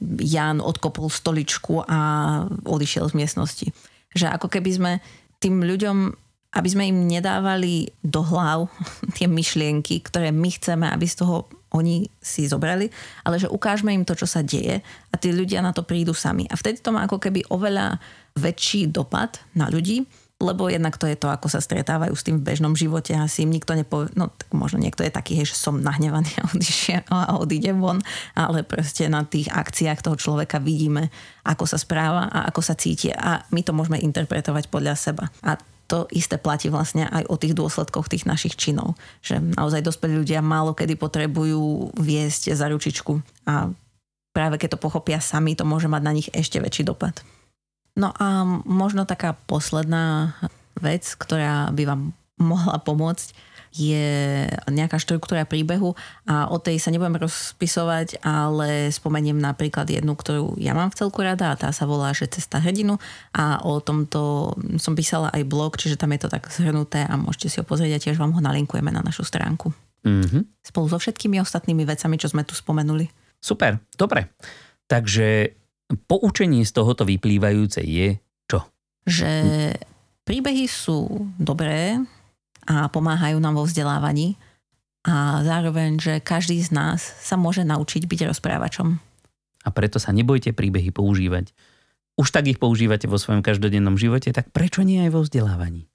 [0.03, 1.99] Ján odkopol stoličku a
[2.65, 3.67] odišiel z miestnosti.
[4.17, 4.93] Že ako keby sme
[5.39, 5.97] tým ľuďom,
[6.57, 8.67] aby sme im nedávali do hlav
[9.17, 12.91] tie myšlienky, ktoré my chceme, aby z toho oni si zobrali,
[13.23, 16.43] ale že ukážeme im to, čo sa deje a tí ľudia na to prídu sami.
[16.51, 18.03] A vtedy to má ako keby oveľa
[18.35, 20.03] väčší dopad na ľudí,
[20.41, 23.13] lebo jednak to je to, ako sa stretávajú s tým v bežnom živote.
[23.13, 26.49] Asi im nikto nepovie, no tak možno niekto je taký, hej, že som nahnevaný a,
[26.57, 28.01] odišie, a odíde von,
[28.33, 31.13] ale proste na tých akciách toho človeka vidíme,
[31.45, 35.29] ako sa správa a ako sa cíti a my to môžeme interpretovať podľa seba.
[35.45, 35.61] A
[35.91, 38.95] to isté platí vlastne aj o tých dôsledkoch tých našich činov.
[39.27, 43.19] Že naozaj dospelí ľudia málo kedy potrebujú viesť za ručičku
[43.51, 43.69] a
[44.31, 47.19] práve keď to pochopia sami, to môže mať na nich ešte väčší dopad.
[47.99, 50.37] No a možno taká posledná
[50.79, 52.03] vec, ktorá by vám
[52.41, 55.95] mohla pomôcť, je nejaká štruktúra príbehu
[56.27, 61.23] a o tej sa nebudem rozpisovať, ale spomeniem napríklad jednu, ktorú ja mám v celku
[61.23, 62.99] rada a tá sa volá, že Cesta hrdinu
[63.31, 67.47] a o tomto som písala aj blog, čiže tam je to tak zhrnuté a môžete
[67.47, 69.71] si ho pozrieť a tiež vám ho nalinkujeme na našu stránku.
[70.03, 70.67] Mm-hmm.
[70.67, 73.07] Spolu so všetkými ostatnými vecami, čo sme tu spomenuli.
[73.39, 74.35] Super, dobre.
[74.91, 75.55] Takže
[76.07, 78.67] poučenie z tohoto vyplývajúce je čo?
[79.07, 79.31] Že
[80.27, 81.99] príbehy sú dobré
[82.69, 84.39] a pomáhajú nám vo vzdelávaní
[85.01, 89.01] a zároveň, že každý z nás sa môže naučiť byť rozprávačom.
[89.65, 91.53] A preto sa nebojte príbehy používať.
[92.21, 95.89] už tak ich používate vo svojom každodennom živote, tak prečo nie aj vo vzdelávaní?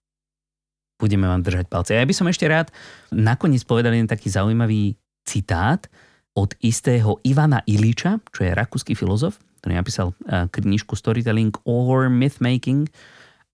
[0.97, 1.93] Budeme vám držať palce.
[1.93, 2.73] Ja by som ešte rád
[3.13, 5.85] nakoniec povedal jeden taký zaujímavý citát
[6.33, 12.85] od istého Ivana Iliča, čo je rakúsky filozof, ktorý napísal eh, knižku Storytelling or Mythmaking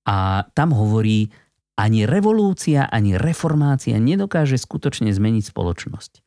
[0.03, 1.32] a tam hovorí,
[1.80, 6.20] ani revolúcia, ani reformácia nedokáže skutočne zmeniť spoločnosť.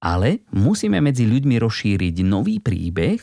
[0.00, 3.20] Ale musíme medzi ľuďmi rozšíriť nový príbeh,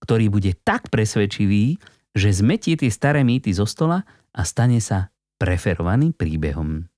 [0.00, 1.82] ktorý bude tak presvedčivý,
[2.14, 6.88] že zmetie tie staré mýty zo stola a stane sa preferovaným príbehom.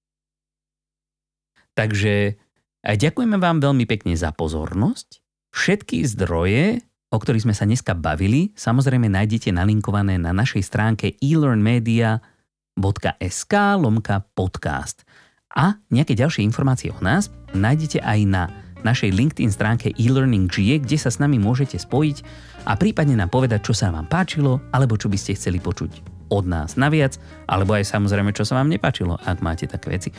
[1.75, 2.37] Takže
[2.85, 5.25] ďakujeme vám veľmi pekne za pozornosť.
[5.55, 13.55] Všetky zdroje, o ktorých sme sa dneska bavili, samozrejme nájdete nalinkované na našej stránke elearnmedia.sk
[13.81, 15.09] lomka podcast.
[15.57, 18.53] A nejaké ďalšie informácie o nás nájdete aj na
[18.87, 22.23] našej LinkedIn stránke e-learning GIE, kde sa s nami môžete spojiť
[22.69, 26.45] a prípadne nám povedať, čo sa vám páčilo, alebo čo by ste chceli počuť od
[26.45, 27.17] nás naviac,
[27.49, 30.11] alebo aj samozrejme, čo sa vám nepáčilo, ak máte také veci.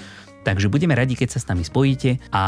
[0.41, 2.43] Takže budeme radi, keď sa s nami spojíte a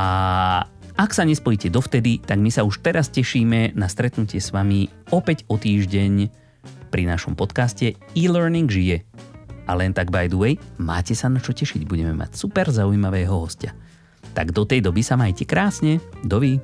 [1.02, 5.50] ak sa nespojíte dovtedy, tak my sa už teraz tešíme na stretnutie s vami opäť
[5.50, 6.30] o týždeň
[6.94, 9.02] pri našom podcaste e-learning žije.
[9.66, 13.34] A len tak by the way, máte sa na čo tešiť, budeme mať super zaujímavého
[13.34, 13.74] hostia.
[14.38, 15.98] Tak do tej doby sa majte krásne.
[16.22, 16.62] Dovi.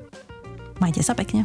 [0.78, 1.42] Majte sa pekne.